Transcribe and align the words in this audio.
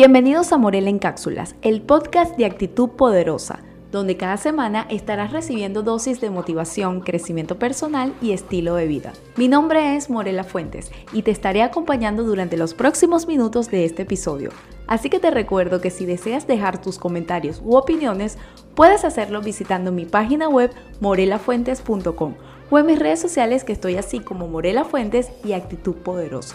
Bienvenidos 0.00 0.52
a 0.52 0.58
Morela 0.58 0.90
en 0.90 1.00
Cápsulas, 1.00 1.56
el 1.60 1.82
podcast 1.82 2.36
de 2.36 2.44
actitud 2.44 2.90
poderosa, 2.90 3.64
donde 3.90 4.16
cada 4.16 4.36
semana 4.36 4.86
estarás 4.90 5.32
recibiendo 5.32 5.82
dosis 5.82 6.20
de 6.20 6.30
motivación, 6.30 7.00
crecimiento 7.00 7.58
personal 7.58 8.14
y 8.22 8.30
estilo 8.30 8.76
de 8.76 8.86
vida. 8.86 9.12
Mi 9.34 9.48
nombre 9.48 9.96
es 9.96 10.08
Morela 10.08 10.44
Fuentes 10.44 10.92
y 11.12 11.22
te 11.22 11.32
estaré 11.32 11.62
acompañando 11.62 12.22
durante 12.22 12.56
los 12.56 12.74
próximos 12.74 13.26
minutos 13.26 13.72
de 13.72 13.84
este 13.84 14.02
episodio. 14.02 14.50
Así 14.86 15.10
que 15.10 15.18
te 15.18 15.32
recuerdo 15.32 15.80
que 15.80 15.90
si 15.90 16.06
deseas 16.06 16.46
dejar 16.46 16.80
tus 16.80 16.96
comentarios 16.96 17.60
u 17.64 17.74
opiniones, 17.74 18.38
puedes 18.76 19.04
hacerlo 19.04 19.40
visitando 19.42 19.90
mi 19.90 20.04
página 20.04 20.48
web 20.48 20.70
morelafuentes.com 21.00 22.34
o 22.70 22.78
en 22.78 22.86
mis 22.86 23.00
redes 23.00 23.20
sociales 23.20 23.64
que 23.64 23.72
estoy 23.72 23.96
así 23.96 24.20
como 24.20 24.46
Morela 24.46 24.84
Fuentes 24.84 25.32
y 25.44 25.54
Actitud 25.54 25.96
Poderosa. 25.96 26.54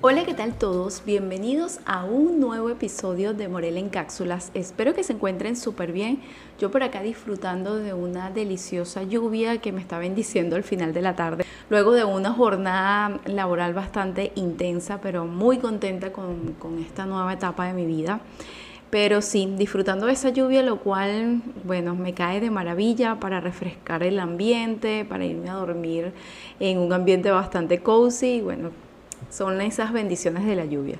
Hola, 0.00 0.24
¿qué 0.24 0.32
tal 0.32 0.54
todos? 0.54 1.02
Bienvenidos 1.04 1.80
a 1.84 2.04
un 2.04 2.38
nuevo 2.38 2.70
episodio 2.70 3.34
de 3.34 3.48
Morel 3.48 3.76
en 3.76 3.88
Cápsulas. 3.88 4.52
Espero 4.54 4.94
que 4.94 5.02
se 5.02 5.14
encuentren 5.14 5.56
súper 5.56 5.90
bien. 5.90 6.20
Yo 6.60 6.70
por 6.70 6.84
acá 6.84 7.02
disfrutando 7.02 7.78
de 7.78 7.94
una 7.94 8.30
deliciosa 8.30 9.02
lluvia 9.02 9.58
que 9.60 9.72
me 9.72 9.80
está 9.80 9.98
bendiciendo 9.98 10.54
al 10.54 10.62
final 10.62 10.92
de 10.92 11.02
la 11.02 11.16
tarde. 11.16 11.44
Luego 11.68 11.90
de 11.90 12.04
una 12.04 12.32
jornada 12.32 13.18
laboral 13.26 13.74
bastante 13.74 14.30
intensa, 14.36 15.00
pero 15.00 15.26
muy 15.26 15.58
contenta 15.58 16.12
con, 16.12 16.52
con 16.60 16.78
esta 16.78 17.04
nueva 17.04 17.32
etapa 17.32 17.66
de 17.66 17.72
mi 17.72 17.84
vida. 17.84 18.20
Pero 18.90 19.20
sí, 19.20 19.52
disfrutando 19.58 20.06
de 20.06 20.12
esa 20.12 20.28
lluvia, 20.28 20.62
lo 20.62 20.78
cual, 20.78 21.42
bueno, 21.64 21.96
me 21.96 22.14
cae 22.14 22.40
de 22.40 22.52
maravilla 22.52 23.18
para 23.18 23.40
refrescar 23.40 24.04
el 24.04 24.20
ambiente, 24.20 25.04
para 25.04 25.24
irme 25.24 25.50
a 25.50 25.54
dormir 25.54 26.12
en 26.60 26.78
un 26.78 26.92
ambiente 26.92 27.32
bastante 27.32 27.80
cozy. 27.80 28.40
Bueno, 28.42 28.70
son 29.30 29.60
esas 29.60 29.92
bendiciones 29.92 30.44
de 30.44 30.56
la 30.56 30.64
lluvia. 30.64 30.98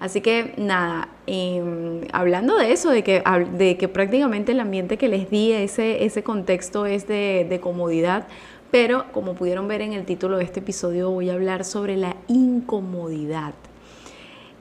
Así 0.00 0.20
que 0.20 0.54
nada, 0.56 1.08
em, 1.26 2.02
hablando 2.12 2.56
de 2.56 2.72
eso, 2.72 2.90
de 2.90 3.02
que, 3.02 3.88
prácticamente 3.88 4.52
el 4.52 4.60
ambiente 4.60 4.96
que 4.96 5.08
les 5.08 5.28
di, 5.28 5.52
ese, 5.52 6.04
ese 6.04 6.22
contexto 6.22 6.86
es 6.86 7.08
de, 7.08 7.46
de 7.48 7.60
comodidad, 7.60 8.28
pero 8.70 9.06
como 9.12 9.34
pudieron 9.34 9.66
ver 9.66 9.80
en 9.82 9.92
el 9.92 10.04
título 10.04 10.36
de 10.38 10.44
este 10.44 10.60
episodio, 10.60 11.10
voy 11.10 11.30
a 11.30 11.34
hablar 11.34 11.64
sobre 11.64 11.96
la 11.96 12.16
incomodidad. 12.28 13.54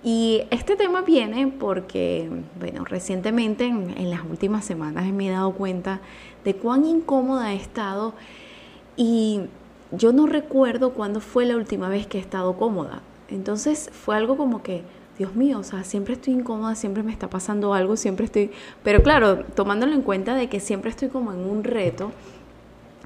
Y 0.04 0.44
este 0.50 0.76
tema 0.76 1.02
viene 1.02 1.48
porque, 1.48 2.30
bueno, 2.60 2.86
recientemente, 2.86 3.66
en, 3.66 3.94
en, 3.98 4.10
las 4.10 4.22
últimas 4.24 4.66
semanas, 4.66 5.06
me 5.12 5.28
he 5.28 5.32
dado 5.32 5.52
cuenta 5.52 6.00
de 6.46 6.56
cuán 6.56 6.86
incómoda 6.86 7.54
he 7.54 7.58
estado 7.58 8.14
y 8.96 9.42
yo 9.92 10.12
no 10.12 10.28
recuerdo 10.28 10.92
cuándo 10.92 11.20
fue 11.20 11.46
la 11.46 11.56
última 11.56 11.90
vez 11.90 12.08
que 12.08 12.18
he 12.18 12.22
estado 12.22 12.58
cómoda. 12.58 13.02
Entonces 13.30 13.90
fue 13.92 14.16
algo 14.16 14.38
como 14.38 14.64
que, 14.64 14.84
Dios 15.18 15.36
mío, 15.36 15.60
o 15.60 15.64
sea, 15.64 15.84
siempre 15.84 16.14
estoy 16.14 16.34
incómoda, 16.34 16.76
siempre 16.76 17.04
me 17.04 17.12
está 17.12 17.30
pasando 17.30 17.74
algo, 17.74 17.98
siempre 17.98 18.26
estoy... 18.26 18.52
Pero 18.84 19.02
claro, 19.02 19.44
tomándolo 19.56 19.94
en 19.94 20.02
cuenta 20.02 20.36
de 20.36 20.48
que 20.50 20.60
siempre 20.60 20.92
estoy 20.92 21.10
como 21.10 21.34
en 21.34 21.40
un 21.40 21.64
reto, 21.64 22.12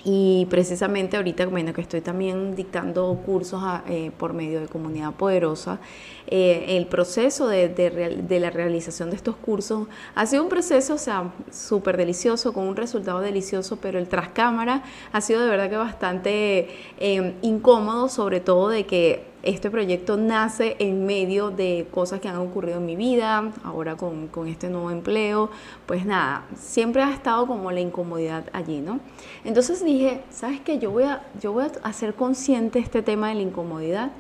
y 0.04 0.48
precisamente 0.50 1.18
ahorita, 1.18 1.46
bueno, 1.46 1.74
que 1.74 1.82
estoy 1.82 2.02
también 2.02 2.56
dictando 2.56 3.22
cursos 3.26 3.62
eh, 3.88 4.12
por 4.18 4.34
medio 4.34 4.60
de 4.60 4.68
Comunidad 4.68 5.14
Poderosa, 5.14 5.80
eh, 6.28 6.78
el 6.78 6.88
proceso 6.88 7.48
de, 7.48 8.40
la 8.40 8.50
realización 8.50 9.12
de 9.12 9.16
estos 9.16 9.36
cursos 9.36 9.88
ha 10.16 10.26
sido 10.26 10.44
un 10.44 10.50
proceso, 10.50 10.96
o 10.96 10.98
sea, 10.98 11.32
súper 11.52 11.98
delicioso, 11.98 12.54
con 12.54 12.64
un 12.68 12.76
resultado 12.76 13.20
delicioso, 13.20 13.78
pero 13.78 14.00
el 14.00 14.08
tras 14.08 14.30
cámara 14.30 14.84
ha 15.12 15.22
sido 15.22 15.42
de 15.42 15.50
verdad 15.50 15.70
que 15.70 15.78
bastante 15.78 16.70
eh, 16.98 17.36
incómodo, 17.42 18.10
sobre 18.10 18.40
todo 18.40 18.70
de 18.70 18.86
que 18.86 19.31
este 19.44 19.72
proyecto 19.72 20.18
nace 20.18 20.76
en 20.80 21.06
medio 21.06 21.50
de 21.50 21.88
cosas 21.92 22.20
que 22.20 22.28
han 22.28 22.38
ocurrido 22.38 22.78
en 22.78 22.86
mi 22.86 22.96
vida, 22.96 23.52
ahora 23.64 23.96
con, 23.96 24.28
con, 24.28 24.48
este 24.48 24.70
nuevo 24.70 24.92
empleo, 24.92 25.50
pues 25.86 26.06
nada, 26.06 26.46
siempre 26.56 27.02
ha 27.02 27.12
estado 27.12 27.48
como 27.48 27.72
la 27.72 27.80
incomodidad 27.80 28.46
allí, 28.54 28.82
¿no? 28.82 29.00
Entonces 29.44 29.84
dije, 29.84 30.22
¿sabes 30.30 30.60
qué? 30.62 30.78
Yo 30.78 30.92
voy 30.92 31.04
a, 31.04 31.24
yo 31.42 31.54
voy 31.54 31.64
a 31.64 31.72
hacer 31.88 32.14
consciente 32.14 32.80
este 32.80 33.02
tema 33.02 33.30
de 33.30 33.36
la 33.36 33.42
incomodidad 33.42 34.12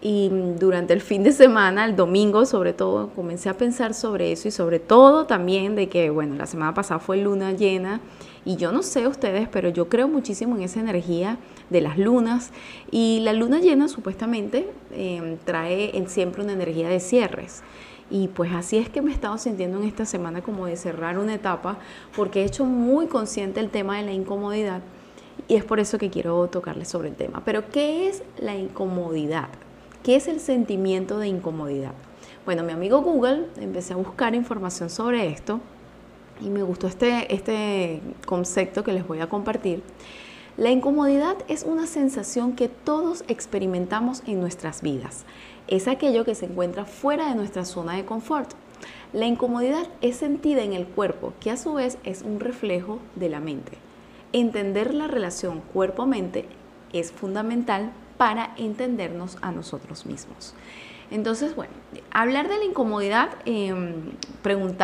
y 0.00 0.30
durante 0.58 0.92
el 0.92 1.00
fin 1.00 1.24
de 1.24 1.32
semana, 1.32 1.84
el 1.84 1.96
domingo 1.96 2.46
sobre 2.46 2.72
todo, 2.72 3.10
comencé 3.10 3.48
a 3.48 3.54
pensar 3.54 3.94
sobre 3.94 4.30
eso 4.30 4.46
y 4.46 4.52
sobre 4.52 4.78
todo 4.78 5.26
también 5.26 5.74
de 5.74 5.88
que, 5.88 6.10
bueno, 6.10 6.36
la 6.36 6.46
semana 6.46 6.72
pasada 6.72 7.00
fue 7.00 7.16
luna 7.16 7.52
llena 7.52 8.00
y 8.48 8.56
yo 8.56 8.72
no 8.72 8.82
sé 8.82 9.06
ustedes, 9.06 9.46
pero 9.46 9.68
yo 9.68 9.90
creo 9.90 10.08
muchísimo 10.08 10.56
en 10.56 10.62
esa 10.62 10.80
energía 10.80 11.36
de 11.68 11.82
las 11.82 11.98
lunas 11.98 12.50
y 12.90 13.20
la 13.20 13.34
luna 13.34 13.60
llena 13.60 13.88
supuestamente 13.88 14.70
em, 14.90 15.36
trae 15.44 15.92
siempre 16.06 16.42
una 16.42 16.54
energía 16.54 16.88
de 16.88 16.98
cierres. 16.98 17.62
Y 18.10 18.28
pues 18.28 18.54
así 18.54 18.78
es 18.78 18.88
que 18.88 19.02
me 19.02 19.10
he 19.10 19.14
estado 19.14 19.36
sintiendo 19.36 19.76
en 19.76 19.84
esta 19.86 20.06
semana 20.06 20.40
como 20.40 20.64
de 20.64 20.78
cerrar 20.78 21.18
una 21.18 21.34
etapa 21.34 21.76
porque 22.16 22.40
he 22.40 22.46
hecho 22.46 22.64
muy 22.64 23.06
consciente 23.06 23.60
el 23.60 23.68
tema 23.68 23.98
de 23.98 24.04
la 24.04 24.12
incomodidad 24.12 24.80
y 25.46 25.56
es 25.56 25.64
por 25.64 25.78
eso 25.78 25.98
que 25.98 26.08
quiero 26.08 26.48
tocarles 26.48 26.88
sobre 26.88 27.10
el 27.10 27.16
tema. 27.16 27.42
Pero 27.44 27.68
¿qué 27.68 28.08
es 28.08 28.22
la 28.38 28.56
incomodidad? 28.56 29.50
¿Qué 30.02 30.16
es 30.16 30.26
el 30.26 30.40
sentimiento 30.40 31.18
de 31.18 31.28
incomodidad? 31.28 31.92
Bueno, 32.46 32.62
mi 32.62 32.72
amigo 32.72 33.02
Google, 33.02 33.44
empecé 33.60 33.92
a 33.92 33.96
buscar 33.96 34.34
información 34.34 34.88
sobre 34.88 35.28
esto 35.28 35.60
y 36.40 36.50
me 36.50 36.62
gustó 36.62 36.86
este, 36.86 37.34
este 37.34 38.00
concepto 38.26 38.84
que 38.84 38.92
les 38.92 39.06
voy 39.06 39.20
a 39.20 39.28
compartir. 39.28 39.82
La 40.56 40.70
incomodidad 40.70 41.36
es 41.46 41.62
una 41.62 41.86
sensación 41.86 42.54
que 42.54 42.68
todos 42.68 43.22
experimentamos 43.28 44.22
en 44.26 44.40
nuestras 44.40 44.82
vidas. 44.82 45.24
Es 45.68 45.86
aquello 45.86 46.24
que 46.24 46.34
se 46.34 46.46
encuentra 46.46 46.84
fuera 46.84 47.28
de 47.28 47.36
nuestra 47.36 47.64
zona 47.64 47.94
de 47.94 48.04
confort. 48.04 48.50
La 49.12 49.26
incomodidad 49.26 49.86
es 50.00 50.16
sentida 50.16 50.62
en 50.62 50.72
el 50.72 50.86
cuerpo, 50.86 51.32
que 51.40 51.50
a 51.50 51.56
su 51.56 51.74
vez 51.74 51.98
es 52.02 52.22
un 52.22 52.40
reflejo 52.40 52.98
de 53.14 53.28
la 53.28 53.38
mente. 53.38 53.78
Entender 54.32 54.94
la 54.94 55.06
relación 55.06 55.60
cuerpo-mente 55.72 56.46
es 56.92 57.12
fundamental 57.12 57.92
para 58.16 58.52
entendernos 58.56 59.38
a 59.40 59.52
nosotros 59.52 60.06
mismos. 60.06 60.54
Entonces, 61.10 61.56
bueno, 61.56 61.72
hablar 62.10 62.48
de 62.48 62.58
la 62.58 62.64
incomodidad, 62.64 63.30
eh, 63.46 63.72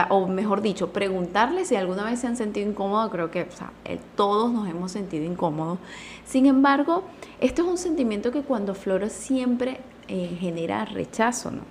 o 0.09 0.29
mejor 0.29 0.63
dicho, 0.63 0.93
preguntarle 0.93 1.65
si 1.65 1.77
alguna 1.77 2.05
vez 2.05 2.21
se 2.21 2.27
han 2.27 2.37
sentido 2.37 2.69
incómodos, 2.69 3.11
creo 3.11 3.31
que 3.31 3.47
eh, 3.85 3.99
todos 4.17 4.51
nos 4.51 4.69
hemos 4.69 4.93
sentido 4.93 5.25
incómodos. 5.25 5.79
Sin 6.25 6.47
embargo, 6.47 7.05
esto 7.41 7.63
es 7.63 7.69
un 7.69 7.79
sentimiento 7.79 8.33
que 8.33 8.43
cuando 8.43 8.75
flora 8.75 9.11
siempre 9.11 9.81
eh, 10.09 10.37
genera 10.41 10.85
rechazo, 10.85 11.51
¿no? 11.51 11.63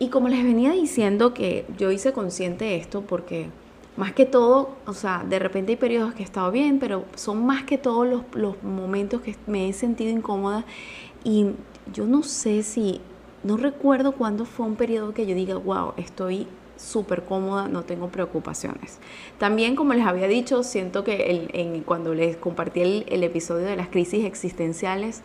Y 0.00 0.10
como 0.10 0.28
les 0.28 0.44
venía 0.44 0.70
diciendo 0.70 1.34
que 1.34 1.66
yo 1.76 1.90
hice 1.90 2.12
consciente 2.12 2.76
esto 2.76 3.02
porque 3.02 3.50
más 3.96 4.12
que 4.12 4.26
todo, 4.26 4.76
o 4.86 4.92
sea, 4.92 5.24
de 5.28 5.40
repente 5.40 5.72
hay 5.72 5.76
periodos 5.76 6.14
que 6.14 6.22
he 6.22 6.24
estado 6.24 6.52
bien, 6.52 6.78
pero 6.78 7.04
son 7.16 7.44
más 7.44 7.64
que 7.64 7.78
todos 7.78 8.06
los, 8.06 8.22
los 8.32 8.62
momentos 8.62 9.22
que 9.22 9.34
me 9.48 9.68
he 9.68 9.72
sentido 9.72 10.10
incómoda 10.10 10.64
y 11.24 11.46
yo 11.92 12.06
no 12.06 12.22
sé 12.22 12.62
si, 12.62 13.00
no 13.44 13.56
recuerdo 13.56 14.12
cuándo 14.12 14.44
fue 14.44 14.66
un 14.66 14.76
periodo 14.76 15.14
que 15.14 15.26
yo 15.26 15.34
diga, 15.34 15.56
wow, 15.56 15.94
estoy 15.96 16.46
súper 16.76 17.24
cómoda, 17.24 17.68
no 17.68 17.82
tengo 17.82 18.08
preocupaciones. 18.08 18.98
También, 19.38 19.74
como 19.74 19.94
les 19.94 20.06
había 20.06 20.28
dicho, 20.28 20.62
siento 20.62 21.04
que 21.04 21.82
cuando 21.84 22.14
les 22.14 22.36
compartí 22.36 22.80
el, 22.80 23.06
el 23.08 23.24
episodio 23.24 23.66
de 23.66 23.76
las 23.76 23.88
crisis 23.88 24.24
existenciales, 24.24 25.22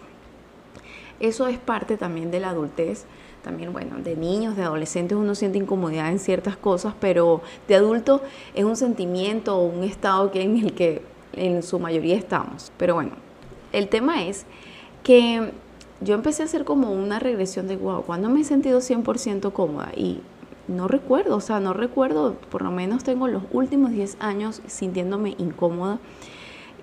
eso 1.20 1.48
es 1.48 1.58
parte 1.58 1.98
también 1.98 2.32
de 2.32 2.40
la 2.40 2.50
adultez 2.50 3.06
también, 3.44 3.74
bueno, 3.74 3.98
de 3.98 4.16
niños, 4.16 4.56
de 4.56 4.64
adolescentes 4.64 5.18
uno 5.18 5.36
siente 5.36 5.58
incomodidad 5.58 6.10
en 6.10 6.18
ciertas 6.18 6.56
cosas, 6.56 6.96
pero 7.00 7.42
de 7.68 7.76
adulto 7.76 8.22
es 8.56 8.64
un 8.64 8.76
sentimiento 8.76 9.58
o 9.58 9.66
un 9.66 9.84
estado 9.84 10.32
que, 10.32 10.42
en 10.42 10.58
el 10.58 10.74
que 10.74 11.04
en 11.34 11.62
su 11.62 11.78
mayoría 11.78 12.16
estamos. 12.16 12.72
Pero 12.78 12.96
bueno, 12.96 13.12
el 13.74 13.90
tema 13.90 14.24
es 14.24 14.46
que 15.04 15.52
yo 16.04 16.16
empecé 16.16 16.44
a 16.44 16.46
hacer 16.46 16.66
como 16.66 16.92
una 16.92 17.20
regresión 17.20 17.68
de, 17.68 17.78
wow, 17.78 18.04
¿cuándo 18.04 18.30
me 18.30 18.42
he 18.42 18.44
sentido 18.44 18.80
100% 18.80 19.52
cómoda? 19.54 19.92
Y 19.96 20.20
no 20.68 20.88
recuerdo, 20.88 21.36
o 21.36 21.42
sea, 21.42 21.60
no 21.60 21.74
recuerdo, 21.74 22.36
por 22.50 22.62
lo 22.62 22.72
menos 22.72 23.04
tengo 23.04 23.28
los 23.28 23.44
últimos 23.52 23.92
10 23.92 24.18
años 24.20 24.62
sintiéndome 24.68 25.36
incómoda. 25.38 26.00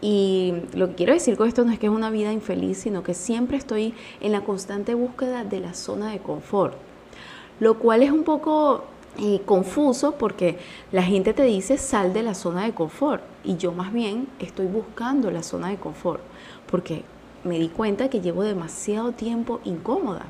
Y 0.03 0.55
lo 0.75 0.89
que 0.89 0.95
quiero 0.95 1.13
decir 1.13 1.37
con 1.37 1.49
esto 1.49 1.65
no 1.65 1.73
es 1.73 1.79
que 1.79 1.87
es 1.87 1.93
una 1.93 2.11
vida 2.11 2.33
infeliz, 2.33 2.79
sino 2.79 3.03
que 3.03 3.15
siempre 3.15 3.57
estoy 3.57 3.95
en 4.21 4.33
la 4.33 4.43
constante 4.43 4.95
búsqueda 4.95 5.45
de 5.45 5.61
la 5.61 5.75
zona 5.75 6.11
de 6.11 6.19
confort. 6.19 6.75
Lo 7.59 7.79
cual 7.79 8.03
es 8.03 8.11
un 8.11 8.25
poco 8.25 8.85
eh, 9.19 9.43
confuso 9.45 10.13
porque 10.13 10.59
la 10.93 11.03
gente 11.03 11.35
te 11.35 11.43
dice 11.43 11.77
sal 11.77 12.13
de 12.15 12.23
la 12.23 12.35
zona 12.35 12.65
de 12.65 12.73
confort 12.73 13.23
y 13.45 13.57
yo 13.57 13.73
más 13.73 13.93
bien 13.93 14.29
estoy 14.39 14.67
buscando 14.67 15.31
la 15.31 15.43
zona 15.43 15.69
de 15.69 15.77
confort 15.77 16.23
porque 16.71 17.03
me 17.45 17.59
di 17.59 17.69
cuenta 17.69 18.11
que 18.11 18.21
llevo 18.21 18.43
demasiado 18.43 19.13
tiempo 19.13 19.61
incómoda 19.65 20.27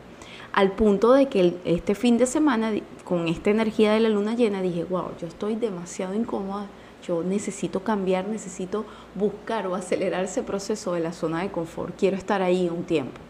al 0.52 0.72
punto 0.72 1.12
de 1.12 1.26
que 1.26 1.56
este 1.64 1.94
fin 1.94 2.18
de 2.18 2.26
semana 2.26 2.72
con 3.04 3.28
esta 3.28 3.50
energía 3.50 3.92
de 3.92 4.00
la 4.00 4.08
luna 4.08 4.34
llena 4.34 4.62
dije 4.62 4.84
wow 4.84 5.10
yo 5.20 5.26
estoy 5.26 5.54
demasiado 5.54 6.14
incómoda 6.14 6.66
yo 7.06 7.22
necesito 7.22 7.80
cambiar, 7.80 8.28
necesito 8.28 8.84
buscar 9.14 9.66
o 9.66 9.74
acelerar 9.74 10.24
ese 10.24 10.42
proceso 10.42 10.92
de 10.94 11.00
la 11.00 11.12
zona 11.12 11.42
de 11.42 11.50
confort, 11.50 11.94
quiero 11.98 12.16
estar 12.16 12.42
ahí 12.42 12.68
un 12.68 12.84
tiempo. 12.84 13.20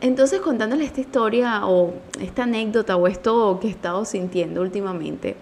Entonces 0.00 0.40
contándole 0.40 0.84
esta 0.84 1.00
historia 1.00 1.66
o 1.66 1.94
esta 2.20 2.42
anécdota 2.44 2.96
o 2.96 3.06
esto 3.06 3.58
que 3.60 3.68
he 3.68 3.70
estado 3.70 4.04
sintiendo 4.04 4.60
últimamente, 4.60 5.36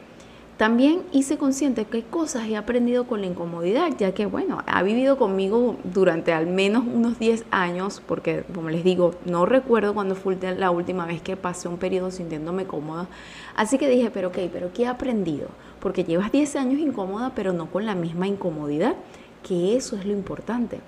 también 0.61 1.05
hice 1.11 1.39
consciente 1.39 1.87
hay 1.91 2.03
cosas 2.03 2.47
he 2.47 2.55
aprendido 2.55 3.07
con 3.07 3.23
la 3.23 3.27
incomodidad, 3.27 3.97
ya 3.97 4.13
que, 4.13 4.27
bueno, 4.27 4.59
ha 4.67 4.83
vivido 4.83 5.17
conmigo 5.17 5.79
durante 5.85 6.35
al 6.35 6.47
menos 6.47 6.85
unos 6.85 7.19
10 7.19 7.47
años, 7.51 8.03
porque, 8.07 8.45
como 8.55 8.69
les 8.69 8.85
digo, 8.85 9.15
no 9.25 9.47
recuerdo 9.47 9.95
cuándo 9.95 10.17
fue 10.17 10.37
la 10.59 10.71
última 10.71 11.07
vez 11.07 11.23
que 11.23 11.35
pasé 11.35 11.67
un 11.67 11.79
periodo 11.79 12.11
sintiéndome 12.11 12.67
cómoda. 12.67 13.09
Así 13.57 13.79
que 13.79 13.89
dije, 13.89 14.11
pero 14.11 14.29
ok, 14.29 14.37
pero 14.53 14.71
¿qué 14.75 14.83
he 14.83 14.87
aprendido? 14.87 15.49
Porque 15.81 16.05
llevas 16.05 16.31
10 16.31 16.57
años 16.57 16.79
incómoda, 16.79 17.33
pero 17.35 17.55
no 17.55 17.71
con 17.71 17.87
la 17.87 17.95
misma 17.95 18.29
incomodidad, 18.29 18.97
que 19.43 19.77
eso 19.77 19.97
es 19.97 20.05
lo 20.05 20.13
importante. 20.13 20.81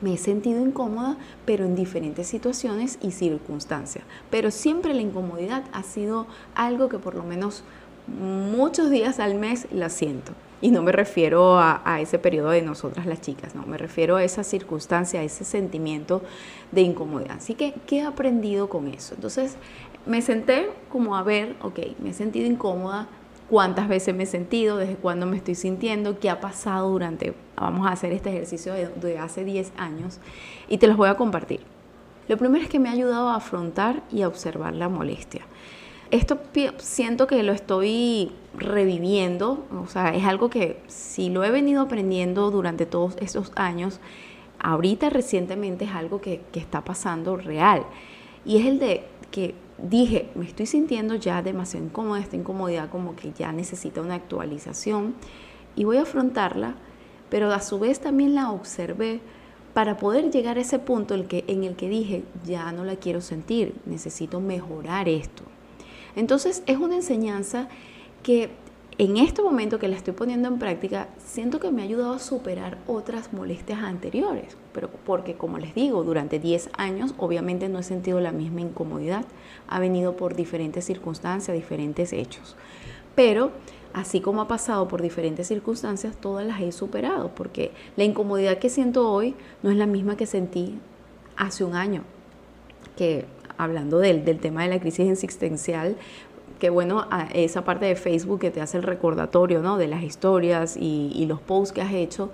Me 0.00 0.14
he 0.14 0.16
sentido 0.16 0.60
incómoda, 0.60 1.16
pero 1.44 1.64
en 1.64 1.76
diferentes 1.76 2.26
situaciones 2.26 2.98
y 3.00 3.12
circunstancias. 3.12 4.04
Pero 4.30 4.50
siempre 4.50 4.94
la 4.94 5.02
incomodidad 5.02 5.62
ha 5.72 5.84
sido 5.84 6.26
algo 6.56 6.88
que 6.88 6.98
por 6.98 7.14
lo 7.14 7.22
menos 7.22 7.62
muchos 8.06 8.90
días 8.90 9.20
al 9.20 9.34
mes 9.34 9.66
la 9.70 9.88
siento. 9.88 10.32
Y 10.62 10.70
no 10.70 10.82
me 10.82 10.90
refiero 10.90 11.58
a, 11.58 12.00
ese 12.00 12.18
periodo 12.18 12.50
de 12.50 12.62
nosotras 12.62 13.04
las 13.04 13.20
chicas, 13.20 13.54
no, 13.54 13.66
me 13.66 13.76
refiero 13.76 14.16
a 14.16 14.24
esa 14.24 14.42
circunstancia, 14.42 15.20
a 15.20 15.22
ese 15.22 15.44
sentimiento 15.44 16.22
de 16.72 16.80
incomodidad. 16.80 17.36
Así 17.36 17.54
que, 17.54 17.74
¿qué 17.86 17.98
he 17.98 18.02
aprendido 18.02 18.68
con 18.70 18.88
eso? 18.88 19.14
Entonces, 19.14 19.56
me 20.06 20.22
senté 20.22 20.70
como 20.90 21.16
a 21.16 21.22
ver, 21.22 21.56
ok, 21.60 21.80
me 21.98 22.10
he 22.10 22.12
sentido 22.14 22.46
incómoda, 22.46 23.06
cuántas 23.50 23.86
veces 23.86 24.14
me 24.14 24.22
he 24.22 24.26
sentido, 24.26 24.78
desde 24.78 24.96
cuándo 24.96 25.26
me 25.26 25.36
estoy 25.36 25.54
sintiendo, 25.54 26.18
qué 26.18 26.30
ha 26.30 26.40
pasado 26.40 26.90
durante, 26.90 27.34
vamos 27.54 27.86
a 27.86 27.90
hacer 27.90 28.12
este 28.12 28.30
ejercicio 28.30 28.72
de, 28.72 28.88
de 28.88 29.18
hace 29.18 29.44
10 29.44 29.72
años 29.76 30.20
y 30.68 30.78
te 30.78 30.86
los 30.86 30.96
voy 30.96 31.10
a 31.10 31.16
compartir. 31.16 31.60
Lo 32.28 32.38
primero 32.38 32.64
es 32.64 32.70
que 32.70 32.80
me 32.80 32.88
ha 32.88 32.92
ayudado 32.92 33.28
a 33.28 33.36
afrontar 33.36 34.02
y 34.10 34.22
a 34.22 34.28
observar 34.28 34.74
la 34.74 34.88
molestia. 34.88 35.42
Esto 36.10 36.38
siento 36.78 37.26
que 37.26 37.42
lo 37.42 37.52
estoy 37.52 38.32
reviviendo, 38.56 39.64
o 39.72 39.88
sea, 39.88 40.14
es 40.14 40.24
algo 40.24 40.50
que 40.50 40.80
si 40.86 41.30
lo 41.30 41.44
he 41.44 41.50
venido 41.50 41.82
aprendiendo 41.82 42.50
durante 42.50 42.86
todos 42.86 43.16
esos 43.20 43.52
años, 43.56 44.00
ahorita 44.60 45.10
recientemente 45.10 45.84
es 45.84 45.90
algo 45.90 46.20
que, 46.20 46.42
que 46.52 46.60
está 46.60 46.82
pasando 46.84 47.36
real. 47.36 47.84
Y 48.44 48.58
es 48.58 48.66
el 48.66 48.78
de 48.78 49.04
que 49.30 49.54
dije, 49.78 50.28
me 50.34 50.44
estoy 50.44 50.66
sintiendo 50.66 51.16
ya 51.16 51.42
demasiado 51.42 51.84
incómoda, 51.84 52.20
esta 52.20 52.36
incomodidad 52.36 52.88
como 52.88 53.16
que 53.16 53.32
ya 53.32 53.52
necesita 53.52 54.00
una 54.00 54.14
actualización 54.14 55.14
y 55.74 55.84
voy 55.84 55.98
a 55.98 56.02
afrontarla, 56.02 56.74
pero 57.28 57.52
a 57.52 57.60
su 57.60 57.78
vez 57.78 58.00
también 58.00 58.34
la 58.34 58.50
observé 58.50 59.20
para 59.74 59.98
poder 59.98 60.30
llegar 60.30 60.56
a 60.56 60.62
ese 60.62 60.78
punto 60.78 61.14
el 61.14 61.26
que, 61.26 61.44
en 61.48 61.64
el 61.64 61.76
que 61.76 61.88
dije, 61.88 62.24
ya 62.46 62.72
no 62.72 62.84
la 62.84 62.96
quiero 62.96 63.20
sentir, 63.20 63.74
necesito 63.84 64.40
mejorar 64.40 65.08
esto. 65.08 65.42
Entonces 66.16 66.62
es 66.66 66.78
una 66.78 66.96
enseñanza 66.96 67.68
que 68.22 68.50
en 68.98 69.18
este 69.18 69.42
momento 69.42 69.78
que 69.78 69.88
la 69.88 69.96
estoy 69.96 70.14
poniendo 70.14 70.48
en 70.48 70.58
práctica, 70.58 71.08
siento 71.18 71.60
que 71.60 71.70
me 71.70 71.82
ha 71.82 71.84
ayudado 71.84 72.14
a 72.14 72.18
superar 72.18 72.78
otras 72.86 73.30
molestias 73.34 73.80
anteriores, 73.80 74.56
pero 74.72 74.88
porque 74.88 75.34
como 75.34 75.58
les 75.58 75.74
digo, 75.74 76.02
durante 76.02 76.38
10 76.38 76.70
años 76.78 77.14
obviamente 77.18 77.68
no 77.68 77.78
he 77.78 77.82
sentido 77.82 78.20
la 78.20 78.32
misma 78.32 78.62
incomodidad, 78.62 79.26
ha 79.68 79.78
venido 79.80 80.16
por 80.16 80.34
diferentes 80.34 80.86
circunstancias, 80.86 81.54
diferentes 81.54 82.14
hechos. 82.14 82.56
Pero 83.14 83.50
así 83.92 84.22
como 84.22 84.40
ha 84.40 84.48
pasado 84.48 84.88
por 84.88 85.02
diferentes 85.02 85.46
circunstancias, 85.46 86.16
todas 86.16 86.46
las 86.46 86.62
he 86.62 86.72
superado, 86.72 87.34
porque 87.34 87.72
la 87.96 88.04
incomodidad 88.04 88.58
que 88.58 88.70
siento 88.70 89.10
hoy 89.10 89.34
no 89.62 89.70
es 89.70 89.76
la 89.76 89.86
misma 89.86 90.16
que 90.16 90.24
sentí 90.24 90.78
hace 91.36 91.64
un 91.64 91.74
año, 91.74 92.02
que 92.96 93.26
hablando 93.58 93.98
del, 93.98 94.24
del 94.24 94.38
tema 94.38 94.62
de 94.62 94.68
la 94.68 94.80
crisis 94.80 95.10
existencial, 95.10 95.96
que 96.58 96.70
bueno, 96.70 97.06
esa 97.34 97.64
parte 97.64 97.86
de 97.86 97.96
Facebook 97.96 98.40
que 98.40 98.50
te 98.50 98.60
hace 98.60 98.78
el 98.78 98.82
recordatorio 98.82 99.62
¿no? 99.62 99.76
de 99.76 99.88
las 99.88 100.02
historias 100.02 100.76
y, 100.76 101.24
los 101.26 101.40
posts 101.40 101.72
que 101.72 101.82
has 101.82 101.92
hecho. 101.92 102.30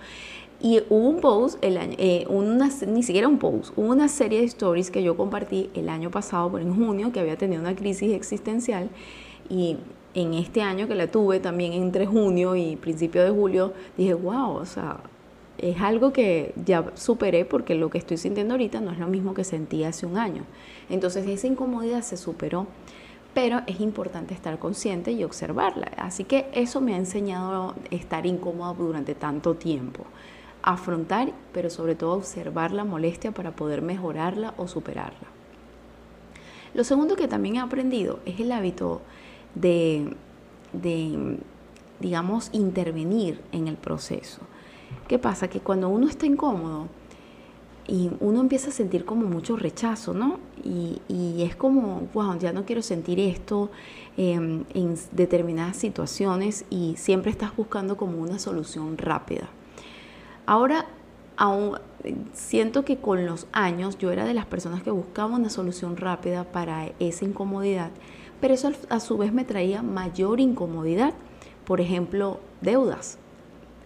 Y 0.61 0.81
hubo 0.91 1.09
un 1.09 1.21
post, 1.21 1.59
el 1.65 1.77
año, 1.77 1.97
eh, 1.99 2.25
una, 2.29 2.71
ni 2.87 3.03
siquiera 3.03 3.27
un 3.27 3.39
post, 3.39 3.73
hubo 3.77 3.89
una 3.89 4.07
serie 4.07 4.41
de 4.41 4.45
stories 4.45 4.93
que 4.93 5.03
yo 5.03 5.17
compartí 5.17 5.71
el 5.75 5.89
año 5.89 6.13
pasado, 6.13 6.57
en 6.59 6.73
junio, 6.73 7.11
que 7.11 7.19
había 7.19 7.37
tenido 7.37 7.61
una 7.61 7.75
crisis 7.75 8.13
existencial. 8.15 8.89
Y 9.51 9.77
en 10.15 10.35
este 10.35 10.63
año 10.63 10.87
que 10.87 10.95
la 10.95 11.09
tuve, 11.09 11.41
también 11.41 11.73
entre 11.73 12.07
junio 12.07 12.55
y 12.55 12.77
principio 12.77 13.25
de 13.25 13.31
julio, 13.31 13.73
dije, 13.97 14.15
wow, 14.15 14.53
o 14.53 14.65
sea, 14.65 14.99
es 15.59 15.81
algo 15.81 16.13
que 16.13 16.55
ya 16.65 16.85
superé 16.95 17.45
porque 17.45 17.75
lo 17.75 17.91
que 17.91 17.99
estoy 17.99 18.17
sintiendo 18.17 18.55
ahorita 18.55 18.81
no 18.81 18.91
es 18.91 18.99
lo 18.99 19.07
mismo 19.07 19.35
que 19.35 19.45
sentí 19.45 19.85
hace 19.85 20.07
un 20.07 20.17
año. 20.17 20.45
Entonces 20.89 21.27
esa 21.27 21.47
incomodidad 21.47 22.03
se 22.03 22.17
superó, 22.17 22.67
pero 23.35 23.63
es 23.67 23.81
importante 23.81 24.35
estar 24.35 24.59
consciente 24.59 25.13
y 25.13 25.25
observarla. 25.25 25.93
Así 25.97 26.25
que 26.25 26.49
eso 26.53 26.81
me 26.81 26.95
ha 26.95 26.99
enseñado 26.99 27.75
estar 27.91 28.27
incómoda 28.27 28.75
durante 28.75 29.15
tanto 29.15 29.55
tiempo. 29.55 30.05
Afrontar, 30.63 31.33
pero 31.53 31.71
sobre 31.71 31.95
todo 31.95 32.13
observar 32.13 32.73
la 32.73 32.85
molestia 32.85 33.33
para 33.33 33.53
poder 33.53 33.83
mejorarla 33.83 34.55
o 34.57 34.69
superarla. 34.69 35.29
Lo 36.75 36.85
segundo 36.85 37.17
que 37.17 37.29
también 37.29 37.57
he 37.57 37.61
aprendido 37.61 38.21
es 38.25 38.41
el 38.41 38.53
hábito 38.53 39.03
de, 39.55 40.17
de 40.73 41.39
digamos, 42.01 42.49
intervenir 42.53 43.41
en 43.53 43.69
el 43.69 43.77
proceso. 43.77 44.41
¿Qué 45.09 45.19
pasa? 45.19 45.49
Que 45.49 45.61
cuando 45.61 45.89
uno 45.89 46.09
está 46.09 46.27
incómodo 46.27 46.89
y 47.87 48.11
uno 48.21 48.41
empieza 48.41 48.71
a 48.71 48.73
sentir 48.73 49.05
como 49.05 49.27
mucho 49.27 49.57
rechazo, 49.57 50.15
¿no? 50.15 50.39
Y, 50.65 51.01
es 51.43 51.57
como, 51.57 52.09
wow, 52.15 52.39
ya 52.39 52.53
no 52.53 52.65
quiero 52.65 52.83
sentir 52.83 53.19
esto 53.19 53.71
em, 54.17 54.65
en 54.75 54.97
determinadas 55.11 55.77
situaciones 55.77 56.65
y 56.71 56.95
siempre 56.97 57.33
estás 57.33 57.57
buscando 57.57 57.97
como 57.97 58.19
una 58.19 58.39
solución 58.39 58.97
rápida. 58.97 59.49
Ahora, 60.47 60.87
aún 61.37 61.79
siento 62.33 62.85
que 62.85 62.99
con 62.99 63.27
los 63.27 63.47
años 63.53 63.99
yo 63.99 64.13
era 64.13 64.25
de 64.25 64.35
las 64.35 64.47
personas 64.47 64.83
que 64.83 64.91
buscaba 64.91 65.35
una 65.35 65.51
solución 65.51 65.97
rápida 65.97 66.45
para 66.45 66.93
esa 67.01 67.25
incomodidad, 67.25 67.91
pero 68.41 68.55
eso 68.55 68.71
a 68.89 69.01
su 69.01 69.19
vez 69.19 69.33
me 69.33 69.45
traía 69.45 69.83
mayor 69.83 70.41
incomodidad. 70.41 71.15
Por 71.65 71.81
ejemplo, 71.81 72.41
deudas. 72.61 73.19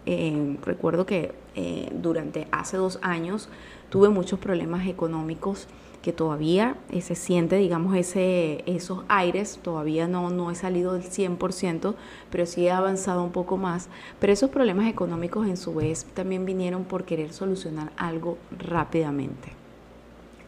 Eh, 0.07 0.57
recuerdo 0.65 1.05
que 1.05 1.33
eh, 1.57 1.91
durante 1.93 2.47
hace 2.53 2.77
dos 2.77 2.99
años 3.03 3.49
tuve 3.91 4.09
muchos 4.09 4.39
problemas 4.39 4.87
económicos 4.87 5.67
que 6.07 6.13
todavía 6.13 6.77
eh, 6.91 7.01
se 7.01 7.17
siente, 7.17 7.57
digamos, 7.57 7.97
ese, 7.97 8.63
esos 8.67 9.03
aires, 9.09 9.59
todavía 9.61 10.07
no, 10.07 10.31
no 10.31 10.53
he 10.53 10.55
salido 10.55 10.93
del 10.93 11.03
100%, 11.03 11.97
pero 12.31 12.47
sí 12.47 12.67
he 12.67 12.71
avanzado 12.71 13.25
un 13.25 13.33
poco 13.33 13.57
más. 13.57 13.89
Pero 14.21 14.33
esos 14.33 14.51
problemas 14.51 14.89
económicos 14.89 15.49
en 15.49 15.57
su 15.57 15.75
vez 15.75 16.05
también 16.15 16.47
vinieron 16.47 16.85
por 16.85 17.05
querer 17.05 17.33
solucionar 17.33 17.91
algo 17.97 18.39
rápidamente. 18.57 19.49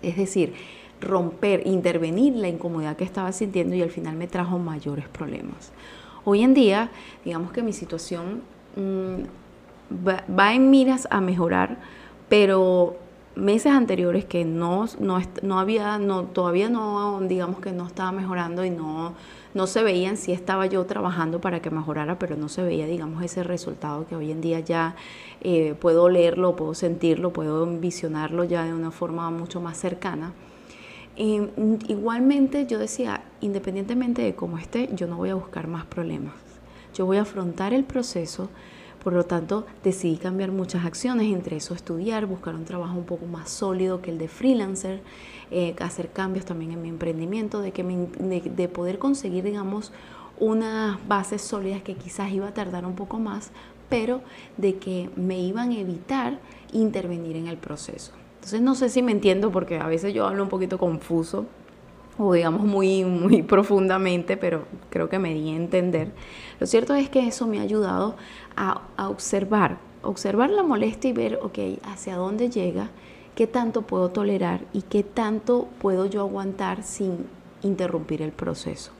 Es 0.00 0.16
decir, 0.16 0.54
romper, 1.00 1.66
intervenir 1.66 2.36
la 2.36 2.46
incomodidad 2.46 2.96
que 2.96 3.02
estaba 3.02 3.32
sintiendo 3.32 3.74
y 3.74 3.82
al 3.82 3.90
final 3.90 4.14
me 4.14 4.28
trajo 4.28 4.60
mayores 4.60 5.08
problemas. 5.08 5.72
Hoy 6.24 6.42
en 6.42 6.54
día, 6.54 6.92
digamos 7.24 7.50
que 7.50 7.64
mi 7.64 7.72
situación 7.72 8.42
mm, 8.76 9.47
va, 9.90 10.54
en 10.54 10.70
miras 10.70 11.08
a 11.10 11.20
mejorar, 11.20 11.78
pero 12.28 12.96
meses 13.34 13.72
anteriores 13.72 14.24
que 14.24 14.44
no, 14.44 14.86
no, 14.98 15.58
había, 15.58 15.98
no, 15.98 16.24
todavía 16.24 16.68
no, 16.68 17.20
digamos 17.20 17.60
que 17.60 17.72
no 17.72 17.86
estaba 17.86 18.10
mejorando 18.10 18.64
y 18.64 18.70
no, 18.70 19.14
no 19.54 19.66
se 19.66 19.82
veían, 19.82 20.16
si 20.16 20.32
estaba 20.32 20.66
yo 20.66 20.84
trabajando 20.86 21.40
para 21.40 21.60
que 21.60 21.70
mejorara, 21.70 22.18
pero 22.18 22.36
no 22.36 22.48
se 22.48 22.62
veía, 22.62 22.86
digamos, 22.86 23.22
ese 23.22 23.42
resultado 23.44 24.06
que 24.06 24.16
hoy 24.16 24.32
en 24.32 24.40
día 24.40 24.60
ya 24.60 24.96
eh, 25.40 25.74
puedo 25.78 26.08
leerlo, 26.08 26.56
puedo 26.56 26.74
sentirlo, 26.74 27.32
puedo 27.32 27.64
visionarlo 27.66 28.44
ya 28.44 28.64
de 28.64 28.74
una 28.74 28.90
forma 28.90 29.30
mucho 29.30 29.60
más 29.60 29.78
cercana. 29.78 30.32
igualmente 31.16 32.66
yo 32.66 32.78
decía, 32.78 33.22
independientemente 33.40 34.22
de 34.22 34.34
cómo 34.34 34.58
esté, 34.58 34.90
yo 34.94 35.06
no 35.06 35.16
voy 35.16 35.30
a 35.30 35.34
buscar 35.34 35.68
más 35.68 35.84
problemas. 35.86 36.34
Yo 36.94 37.06
voy 37.06 37.18
a 37.18 37.22
afrontar 37.22 37.72
el 37.72 37.84
proceso, 37.84 38.50
por 39.02 39.12
lo 39.12 39.24
tanto, 39.24 39.66
decidí 39.84 40.16
cambiar 40.16 40.50
muchas 40.50 40.84
acciones, 40.84 41.32
entre 41.32 41.56
eso 41.56 41.74
estudiar, 41.74 42.26
buscar 42.26 42.54
un 42.54 42.64
trabajo 42.64 42.98
un 42.98 43.04
poco 43.04 43.26
más 43.26 43.48
sólido 43.48 44.02
que 44.02 44.10
el 44.10 44.18
de 44.18 44.28
freelancer, 44.28 45.00
eh, 45.50 45.74
hacer 45.80 46.10
cambios 46.10 46.44
también 46.44 46.72
en 46.72 46.82
mi 46.82 46.88
emprendimiento, 46.88 47.60
de, 47.60 47.72
que 47.72 47.84
de, 47.84 48.68
poder 48.68 48.98
conseguir, 48.98 49.44
digamos, 49.44 49.92
unas 50.38 50.98
bases 51.06 51.42
sólidas 51.42 51.82
que 51.82 51.94
quizás 51.94 52.32
iba 52.32 52.48
a 52.48 52.54
tardar 52.54 52.84
un 52.84 52.94
poco 52.94 53.18
más, 53.18 53.50
pero 53.88 54.20
de 54.56 54.76
que 54.76 55.10
me 55.16 55.40
iban 55.40 55.70
a 55.70 55.78
evitar 55.78 56.38
intervenir 56.72 57.36
en 57.36 57.46
el 57.46 57.56
proceso. 57.56 58.12
Entonces 58.36 58.60
no 58.60 58.74
sé 58.74 58.88
si 58.88 59.02
me 59.02 59.12
entiendo 59.12 59.50
porque 59.50 59.78
a 59.78 59.86
veces 59.86 60.12
yo 60.12 60.26
hablo 60.26 60.42
un 60.42 60.48
poquito 60.48 60.78
confuso 60.78 61.46
o 62.18 62.32
digamos 62.32 62.64
muy, 62.64 63.04
muy 63.04 63.42
profundamente, 63.44 64.36
pero 64.36 64.66
creo 64.90 65.08
que 65.08 65.18
me 65.18 65.32
di 65.32 65.50
a 65.50 65.56
entender. 65.56 66.12
Lo 66.58 66.66
cierto 66.66 66.94
es 66.94 67.08
que 67.08 67.26
eso 67.26 67.46
me 67.46 67.60
ha 67.60 67.62
ayudado 67.62 68.16
a, 68.56 68.82
observar, 69.08 69.78
observar 70.02 70.50
la 70.50 70.62
molestia 70.62 71.10
y 71.10 71.12
ver, 71.12 71.38
ok, 71.42 71.58
hacia 71.84 72.16
dónde 72.16 72.50
llega, 72.50 72.90
qué 73.34 73.46
tanto 73.46 73.82
puedo 73.82 74.10
tolerar 74.10 74.64
y 74.72 74.82
qué 74.82 75.04
tanto 75.04 75.68
puedo 75.80 76.06
yo 76.06 76.20
aguantar 76.20 76.82
sin 76.82 77.26
interrumpir 77.62 78.22
el 78.22 78.32
proceso. 78.32 78.90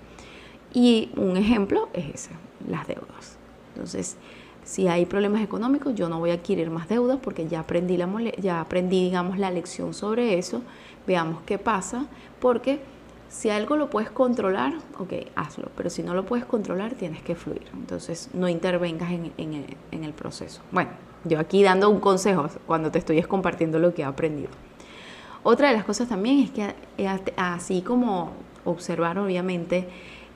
Y 0.73 1.11
un 1.17 1.37
ejemplo 1.37 1.89
es 1.93 2.15
ese, 2.15 2.31
las 2.69 2.87
deudas. 2.87 3.37
Entonces, 3.75 4.17
si 4.65 4.87
hay 4.87 5.07
problemas 5.07 5.43
económicos, 5.43 5.95
yo 5.95 6.09
no 6.09 6.19
voy 6.19 6.31
a 6.31 6.35
adquirir 6.35 6.71
más 6.71 6.89
deudas 6.89 7.19
porque 7.23 7.49
ya 7.49 7.61
aprendí, 7.61 7.97
la 7.97 8.09
ya 8.39 8.61
aprendí 8.61 9.05
digamos, 9.05 9.39
la 9.39 9.51
lección 9.51 9.95
sobre 9.95 10.39
eso. 10.39 10.63
Veamos 11.07 11.43
qué 11.47 11.59
pasa, 11.59 12.07
porque 12.39 12.81
si 13.29 13.51
algo 13.51 13.77
lo 13.77 13.91
puedes 13.91 14.11
controlar, 14.11 14.75
ok, 14.99 15.13
hazlo, 15.37 15.69
pero 15.77 15.91
si 15.91 16.03
no 16.03 16.15
lo 16.15 16.25
puedes 16.25 16.47
controlar, 16.47 16.95
tienes 16.95 17.23
que 17.23 17.35
fluir. 17.35 17.67
Entonces, 17.75 18.31
no 18.33 18.49
intervengas 18.49 19.11
en, 19.11 19.77
el 19.91 20.13
proceso. 20.15 20.63
Bueno, 20.73 20.91
yo 21.25 21.39
aquí 21.39 21.63
dando 21.63 21.91
un 21.91 22.01
consejo 22.01 22.49
cuando 22.67 22.91
te 22.91 22.99
estoy 22.99 23.23
compartiendo 23.23 23.79
lo 23.79 23.93
que 23.93 24.03
he 24.03 24.05
aprendido. 24.05 24.49
Otra 25.43 25.69
de 25.69 25.75
las 25.75 25.85
cosas 25.85 26.09
también 26.09 26.41
es 26.41 26.51
que 26.51 26.75
eh, 26.97 27.09
así 27.37 27.83
como 27.83 28.33
observar 28.65 29.19
obviamente 29.19 29.89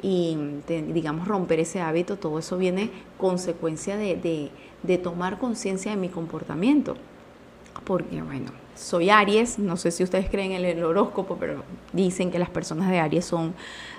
y 0.02 0.36
digamos 0.68 1.28
romper 1.28 1.60
ese 1.60 1.80
hábito, 1.80 2.16
todo 2.16 2.38
eso 2.40 2.58
viene 2.58 2.90
consecuencia 3.18 3.96
de, 3.96 4.50
de 4.82 4.98
tomar 4.98 5.38
conciencia 5.38 5.92
de 5.92 5.96
mi 5.96 6.08
comportamiento. 6.08 6.96
Porque 7.84 8.20
bueno, 8.20 8.50
soy 8.74 9.10
Aries, 9.10 9.58
no 9.58 9.76
sé 9.76 9.90
si 9.90 10.02
ustedes 10.02 10.28
creen 10.28 10.52
en 10.52 10.64
el 10.64 10.82
horóscopo, 10.84 11.36
pero 11.38 11.62
dicen 11.92 12.30
que 12.30 12.38
las 12.38 12.50
personas 12.50 12.90
de 12.90 12.98
Aries 12.98 13.24
son 13.24 13.54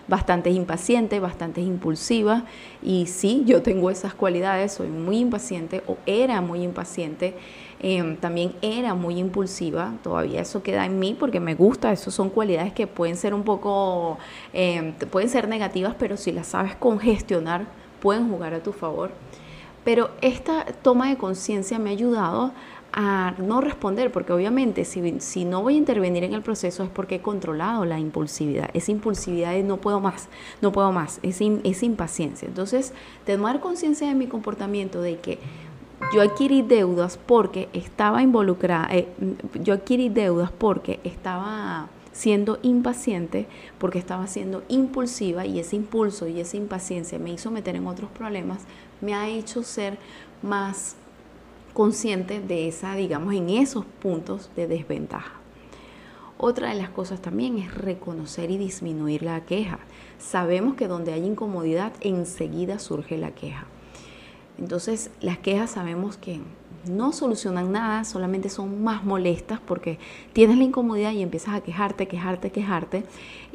bastante 0.07 0.49
impacientes, 0.49 1.21
bastante 1.21 1.61
impulsivas. 1.61 2.43
Y 2.81 3.07
sí, 3.07 3.43
yo 3.45 3.61
tengo 3.61 3.89
esas 3.89 4.13
cualidades, 4.13 4.73
soy 4.73 4.87
muy 4.87 5.19
impaciente 5.19 5.83
o 5.87 5.97
era 6.05 6.41
muy 6.41 6.63
impaciente. 6.63 7.35
Em, 7.79 8.15
también 8.15 8.53
era 8.61 8.93
muy 8.93 9.19
impulsiva, 9.19 9.93
todavía 10.03 10.39
eso 10.41 10.63
queda 10.63 10.85
en 10.85 10.99
mí 10.99 11.17
porque 11.19 11.41
me 11.41 11.53
gusta, 11.53 11.91
eso 11.91 12.11
son 12.11 12.29
cualidades 12.29 12.71
que 12.71 12.87
pueden 12.87 13.17
ser 13.17 13.33
un 13.33 13.43
poco, 13.43 14.17
em, 14.53 14.93
pueden 14.93 15.27
ser 15.27 15.49
negativas, 15.49 15.93
pero 15.99 16.15
si 16.15 16.31
las 16.31 16.47
sabes 16.47 16.75
congestionar, 16.77 17.65
pueden 18.01 18.29
jugar 18.29 18.53
a 18.53 18.63
tu 18.63 18.71
favor. 18.71 19.11
Pero 19.83 20.11
esta 20.21 20.65
toma 20.81 21.09
de 21.09 21.17
conciencia 21.17 21.77
me 21.77 21.89
ha 21.89 21.93
ayudado 21.93 22.53
a 22.93 23.33
no 23.39 23.59
responder, 23.59 24.11
porque 24.11 24.31
obviamente 24.33 24.85
si, 24.85 25.19
si, 25.19 25.45
no 25.45 25.63
voy 25.63 25.75
a 25.75 25.77
intervenir 25.77 26.23
en 26.23 26.33
el 26.33 26.43
proceso 26.43 26.83
es 26.83 26.89
porque 26.89 27.15
he 27.15 27.21
controlado 27.21 27.85
la 27.85 27.99
impulsividad, 27.99 28.69
esa 28.73 28.91
impulsividad 28.91 29.51
de 29.51 29.63
no 29.63 29.77
puedo 29.77 29.99
más, 29.99 30.29
no 30.61 30.71
puedo 30.71 30.91
más, 30.91 31.19
esa, 31.23 31.43
esa 31.63 31.85
impaciencia. 31.85 32.47
Entonces, 32.47 32.93
tomar 33.25 33.59
conciencia 33.59 34.07
de 34.07 34.13
mi 34.13 34.27
comportamiento, 34.27 35.01
de 35.01 35.17
que 35.17 35.39
yo 36.13 36.21
adquirí 36.21 36.61
deudas 36.61 37.17
porque 37.17 37.67
estaba 37.73 38.21
involucrada, 38.21 38.87
eh, 38.91 39.07
yo 39.55 39.73
adquirí 39.73 40.09
deudas 40.09 40.51
porque 40.51 40.99
estaba 41.03 41.89
siendo 42.11 42.59
impaciente, 42.61 43.47
porque 43.79 43.97
estaba 43.97 44.27
siendo 44.27 44.63
impulsiva 44.67 45.47
y 45.47 45.59
ese 45.59 45.75
impulso 45.75 46.27
y 46.27 46.39
esa 46.39 46.57
impaciencia 46.57 47.17
me 47.17 47.31
hizo 47.31 47.49
meter 47.49 47.75
en 47.75 47.87
otros 47.87 48.11
problemas, 48.11 48.59
me 49.01 49.15
ha 49.15 49.27
hecho 49.29 49.63
ser 49.63 49.97
más 50.43 50.95
consciente 51.73 52.39
de 52.39 52.67
esa, 52.67 52.95
digamos, 52.95 53.33
en 53.33 53.49
esos 53.49 53.85
puntos 53.85 54.49
de 54.55 54.67
desventaja. 54.67 55.33
Otra 56.37 56.69
de 56.69 56.75
las 56.75 56.89
cosas 56.89 57.21
también 57.21 57.57
es 57.57 57.73
reconocer 57.73 58.51
y 58.51 58.57
disminuir 58.57 59.23
la 59.23 59.45
queja. 59.45 59.79
Sabemos 60.17 60.75
que 60.75 60.87
donde 60.87 61.13
hay 61.13 61.25
incomodidad, 61.25 61.93
enseguida 62.01 62.79
surge 62.79 63.17
la 63.17 63.31
queja. 63.31 63.65
Entonces, 64.57 65.09
las 65.21 65.37
quejas 65.37 65.71
sabemos 65.71 66.17
que 66.17 66.41
no 66.85 67.11
solucionan 67.13 67.71
nada, 67.71 68.03
solamente 68.03 68.49
son 68.49 68.83
más 68.83 69.03
molestas 69.03 69.59
porque 69.59 69.99
tienes 70.33 70.57
la 70.57 70.63
incomodidad 70.63 71.11
y 71.11 71.21
empiezas 71.21 71.55
a 71.55 71.61
quejarte, 71.61 72.07
quejarte, 72.07 72.51
quejarte 72.51 73.03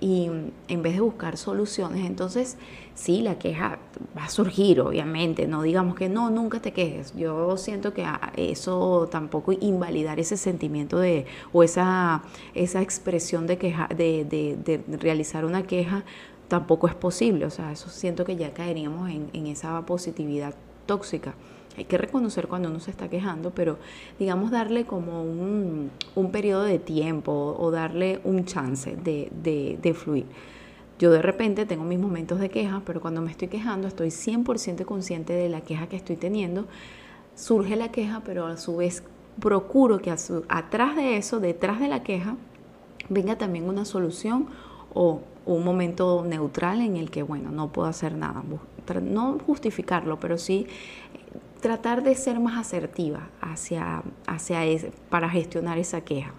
y 0.01 0.31
en 0.69 0.83
vez 0.83 0.95
de 0.95 1.01
buscar 1.01 1.37
soluciones, 1.37 2.07
entonces 2.07 2.57
sí, 2.95 3.23
la 3.23 3.39
queja 3.39 3.79
va 4.17 4.25
a 4.25 4.29
surgir, 4.29 4.81
obviamente, 4.81 5.47
no 5.47 5.63
digamos 5.63 5.95
que 5.95 6.09
no, 6.09 6.31
nunca 6.31 6.61
te 6.61 6.73
quejes. 6.73 7.15
Yo 7.15 7.57
siento 7.57 7.93
que 7.95 8.07
eso 8.37 9.09
tampoco 9.11 9.53
invalidar 9.53 10.19
ese 10.19 10.37
sentimiento 10.37 10.99
de 10.99 11.27
o 11.53 11.63
esa, 11.63 12.23
esa 12.55 12.83
expresión 12.83 13.47
de, 13.47 13.59
queja, 13.59 13.89
de, 13.89 14.25
de, 14.25 14.99
realizar 14.99 15.45
una 15.45 15.63
queja 15.63 16.05
tampoco 16.49 16.89
es 16.89 16.95
posible, 16.95 17.45
o 17.45 17.51
sea, 17.51 17.73
eso 17.73 17.91
siento 17.91 18.25
que 18.25 18.37
ya 18.37 18.55
caeríamos 18.55 19.11
en, 19.11 19.29
en 19.33 19.47
esa 19.49 19.85
positividad 19.85 20.55
tóxica. 20.87 21.35
Hay 21.79 21.85
que 21.85 21.97
reconocer 21.97 22.49
cuando 22.49 22.71
uno 22.71 22.81
se 22.81 22.91
está 22.91 23.09
quejando, 23.09 23.53
pero 23.53 23.79
digamos 24.19 24.51
darle 24.51 24.85
como 24.85 25.23
un, 25.23 25.93
periodo 26.33 26.65
de 26.65 26.81
tiempo 26.81 27.57
o 27.57 27.71
darle 27.71 28.21
un 28.25 28.45
chance 28.47 28.97
de, 28.97 29.95
fluir. 29.97 30.27
Yo 30.99 31.13
de 31.13 31.23
repente 31.23 31.67
tengo 31.67 31.85
mis 31.85 32.01
momentos 32.01 32.41
de 32.41 32.49
queja, 32.49 32.83
pero 32.85 33.01
cuando 33.01 33.23
me 33.23 33.31
estoy 33.31 33.47
quejando 33.47 33.87
estoy 33.87 34.09
100% 34.09 34.85
consciente 34.87 35.35
de 35.35 35.49
la 35.49 35.61
queja 35.61 35.87
que 35.87 35.95
estoy 35.95 36.17
teniendo. 36.17 36.67
Surge 37.37 37.77
la 37.77 37.93
queja, 37.93 38.23
pero 38.27 38.47
a 38.47 38.57
su 38.57 38.79
vez 38.79 39.05
procuro 39.39 40.01
que 40.01 40.11
atrás 40.11 40.97
de 40.97 41.17
eso, 41.17 41.39
detrás 41.39 41.79
de 41.79 41.87
la 41.87 42.03
queja, 42.03 42.35
venga 43.09 43.39
también 43.39 43.69
una 43.69 43.85
solución 43.85 44.49
o 44.95 45.21
un 45.47 45.65
momento 45.65 46.25
neutral 46.27 46.81
en 46.81 46.97
el 46.97 47.13
que, 47.13 47.23
bueno, 47.23 47.53
no 47.53 47.69
puedo 47.71 47.87
hacer 47.87 48.17
nada. 48.17 48.43
No 49.03 49.39
justificarlo, 49.47 50.19
pero 50.19 50.39
sí 50.39 50.67
tratar 51.61 52.03
de 52.03 52.15
ser 52.15 52.41
más 52.41 52.59
asertiva 52.59 53.29
hacia, 53.41 54.03
hacia 54.27 54.61
para 55.09 55.29
gestionar 55.29 55.79
esa 55.79 56.01
queja. 56.03 56.33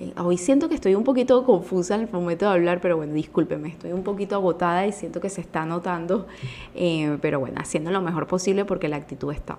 Eh, 0.00 0.12
hoy 0.18 0.36
siento 0.36 0.68
que 0.68 0.74
estoy 0.74 0.94
un 0.94 1.04
poquito 1.04 1.44
confusa 1.44 1.96
en 1.96 2.02
el 2.02 2.08
momento 2.10 2.46
de 2.46 2.52
hablar, 2.52 2.80
pero 2.80 2.96
bueno, 2.96 3.14
discúlpeme, 3.14 3.68
estoy 3.68 3.92
un 3.92 4.04
poquito 4.04 4.36
agotada 4.36 4.86
y 4.86 4.92
siento 4.92 5.20
que 5.20 5.28
se 5.28 5.40
está 5.40 5.66
notando, 5.66 6.26
eh, 6.74 7.18
pero 7.20 7.40
bueno, 7.40 7.60
haciendo 7.60 7.90
lo 7.90 8.00
mejor 8.00 8.26
posible 8.26 8.64
porque 8.64 8.88
la 8.88 8.96
actitud 8.96 9.32
está. 9.32 9.58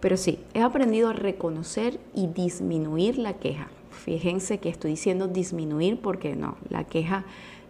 Pero 0.00 0.16
sí, 0.16 0.38
he 0.54 0.60
aprendido 0.60 1.08
a 1.08 1.12
reconocer 1.12 1.98
y 2.14 2.26
disminuir 2.26 3.18
la 3.18 3.34
queja. 3.34 3.68
Fíjense 3.90 4.58
que 4.58 4.68
estoy 4.68 4.92
diciendo 4.92 5.28
disminuir 5.28 6.00
porque 6.00 6.34
no, 6.34 6.56
la 6.68 6.84
queja 6.84 7.24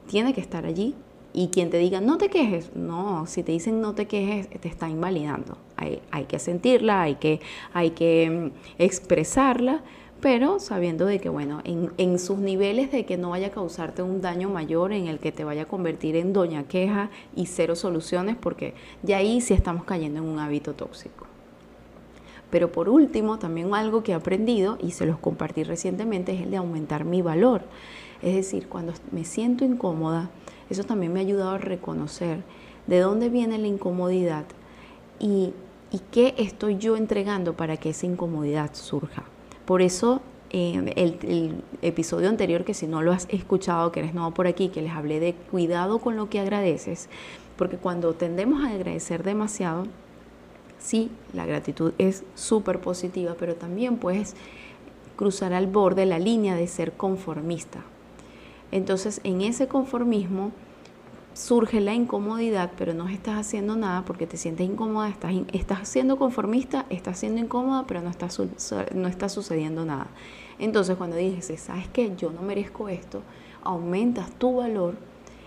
tiene 0.06 0.32
que 0.32 0.40
estar 0.40 0.64
allí, 0.64 0.94
y 1.32 1.48
quien 1.48 1.70
te 1.70 1.78
diga 1.78 2.00
no 2.00 2.18
te 2.18 2.28
quejes, 2.28 2.74
no, 2.74 3.26
si 3.26 3.42
te 3.42 3.52
dicen 3.52 3.80
no 3.80 3.94
te 3.94 4.06
quejes, 4.06 4.48
te 4.48 4.68
está 4.68 4.88
invalidando. 4.88 5.56
Hay, 5.76 6.00
hay 6.10 6.24
que 6.24 6.38
sentirla, 6.38 7.02
hay 7.02 7.16
que, 7.16 7.40
hay 7.72 7.90
que 7.90 8.30
mm, 8.30 8.82
expresarla, 8.82 9.82
pero 10.20 10.60
sabiendo 10.60 11.06
de 11.06 11.18
que, 11.18 11.28
bueno, 11.28 11.60
en, 11.64 11.92
en, 11.98 12.18
sus 12.20 12.38
niveles 12.38 12.92
de 12.92 13.04
que 13.04 13.16
no 13.16 13.30
vaya 13.30 13.48
a 13.48 13.50
causarte 13.50 14.02
un 14.02 14.20
daño 14.20 14.48
mayor 14.48 14.92
en 14.92 15.08
el 15.08 15.18
que 15.18 15.32
te 15.32 15.42
vaya 15.42 15.62
a 15.62 15.66
convertir 15.66 16.14
en 16.14 16.32
doña 16.32 16.62
queja 16.64 17.10
y 17.34 17.46
cero 17.46 17.74
soluciones, 17.74 18.36
porque 18.36 18.74
ya 19.02 19.16
ahí 19.16 19.40
sí 19.40 19.52
estamos 19.52 19.84
cayendo 19.84 20.20
en 20.20 20.26
un 20.26 20.38
hábito 20.38 20.74
tóxico. 20.74 21.26
Pero 22.52 22.70
por 22.70 22.90
último, 22.90 23.38
también 23.38 23.74
algo 23.74 24.02
que 24.02 24.12
he 24.12 24.14
aprendido 24.14 24.76
y 24.78 24.90
se 24.90 25.06
los 25.06 25.18
compartí 25.18 25.64
recientemente 25.64 26.34
es 26.34 26.42
el 26.42 26.50
de 26.50 26.58
aumentar 26.58 27.06
mi 27.06 27.22
valor. 27.22 27.62
Es 28.20 28.34
decir, 28.34 28.68
cuando 28.68 28.92
me 29.10 29.24
siento 29.24 29.64
incómoda, 29.64 30.28
eso 30.68 30.84
también 30.84 31.14
me 31.14 31.20
ha 31.20 31.22
ayudado 31.22 31.52
a 31.52 31.58
reconocer 31.58 32.42
de 32.86 33.00
dónde 33.00 33.30
viene 33.30 33.56
la 33.56 33.68
incomodidad 33.68 34.44
y, 35.18 35.54
qué 36.10 36.34
estoy 36.36 36.76
yo 36.76 36.96
entregando 36.96 37.54
para 37.54 37.78
que 37.78 37.90
esa 37.90 38.04
incomodidad 38.04 38.74
surja. 38.74 39.24
Por 39.64 39.80
eso 39.80 40.20
el, 40.50 40.92
el, 40.96 41.54
episodio 41.80 42.28
anterior, 42.28 42.64
que 42.64 42.74
si 42.74 42.86
no 42.86 43.00
lo 43.00 43.12
has 43.12 43.26
escuchado, 43.30 43.92
que 43.92 44.00
eres 44.00 44.12
nuevo 44.12 44.32
por 44.32 44.46
aquí, 44.46 44.68
que 44.68 44.82
les 44.82 44.92
hablé 44.92 45.20
de 45.20 45.32
cuidado 45.34 46.00
con 46.00 46.16
lo 46.16 46.28
que 46.28 46.38
agradeces, 46.38 47.08
porque 47.56 47.78
cuando 47.78 48.12
tendemos 48.12 48.62
a 48.62 48.72
agradecer 48.72 49.22
demasiado, 49.22 49.86
sí, 50.82 51.10
la 51.32 51.46
gratitud 51.46 51.92
es 51.98 52.24
súper 52.34 52.80
positiva, 52.80 53.36
pero 53.38 53.54
también 53.54 53.96
puedes 53.96 54.34
cruzar 55.16 55.52
al 55.52 55.66
borde 55.66 56.06
la 56.06 56.18
línea 56.18 56.56
de 56.56 56.66
ser 56.66 56.92
conformista. 56.92 57.82
Entonces, 58.72 59.20
en 59.24 59.42
ese 59.42 59.68
conformismo 59.68 60.50
surge 61.34 61.80
la 61.80 61.94
incomodidad, 61.94 62.72
pero 62.76 62.94
no 62.94 63.08
estás 63.08 63.38
haciendo 63.38 63.76
nada 63.76 64.04
porque 64.04 64.26
te 64.26 64.36
sientes 64.36 64.68
incómoda, 64.68 65.08
estás, 65.08 65.32
estás 65.52 65.88
siendo 65.88 66.16
conformista, 66.18 66.86
estás 66.90 67.18
siendo 67.18 67.40
incómoda, 67.40 67.84
pero 67.86 68.02
no 68.02 68.10
está, 68.10 68.28
no 68.94 69.08
está 69.08 69.28
sucediendo 69.28 69.84
nada. 69.84 70.08
Entonces, 70.58 70.96
cuando 70.96 71.16
dices, 71.16 71.60
¿sabes 71.60 71.88
qué? 71.88 72.12
Yo 72.16 72.30
no 72.32 72.42
merezco 72.42 72.88
esto, 72.88 73.22
aumentas 73.62 74.30
tu 74.32 74.56
valor 74.56 74.94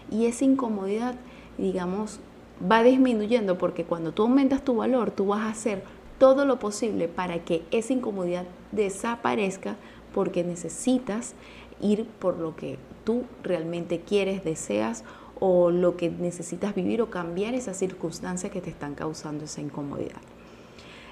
y 0.10 0.26
esa 0.26 0.46
incomodidad, 0.46 1.16
digamos, 1.58 2.20
va 2.62 2.84
disminuyendo 2.84 3.58
porque 3.58 3.86
cuando 3.86 4.12
tú 4.12 4.24
aumentas 4.24 4.64
tu 4.64 4.76
valor, 4.76 5.12
tú 5.12 5.28
vas 5.28 5.42
a 5.42 5.50
hacer 5.50 5.84
todo 6.18 6.46
lo 6.46 6.60
posible 6.60 7.08
para 7.08 7.44
que 7.44 7.64
esa 7.72 7.94
incomodidad 7.94 8.46
desaparezca 8.72 9.76
porque 10.14 10.44
necesitas 10.44 11.36
ir 11.82 12.06
por 12.06 12.38
lo 12.38 12.56
que 12.56 12.78
tú 13.04 13.24
realmente 13.44 14.00
quieres, 14.00 14.44
deseas 14.44 15.04
o 15.40 15.72
lo 15.72 15.98
que 15.98 16.10
necesitas 16.10 16.74
vivir 16.74 17.02
o 17.02 17.10
cambiar 17.10 17.54
esas 17.54 17.78
circunstancias 17.78 18.52
que 18.52 18.62
te 18.62 18.70
están 18.70 18.96
causando 18.96 19.44
esa 19.44 19.62
incomodidad. 19.62 20.22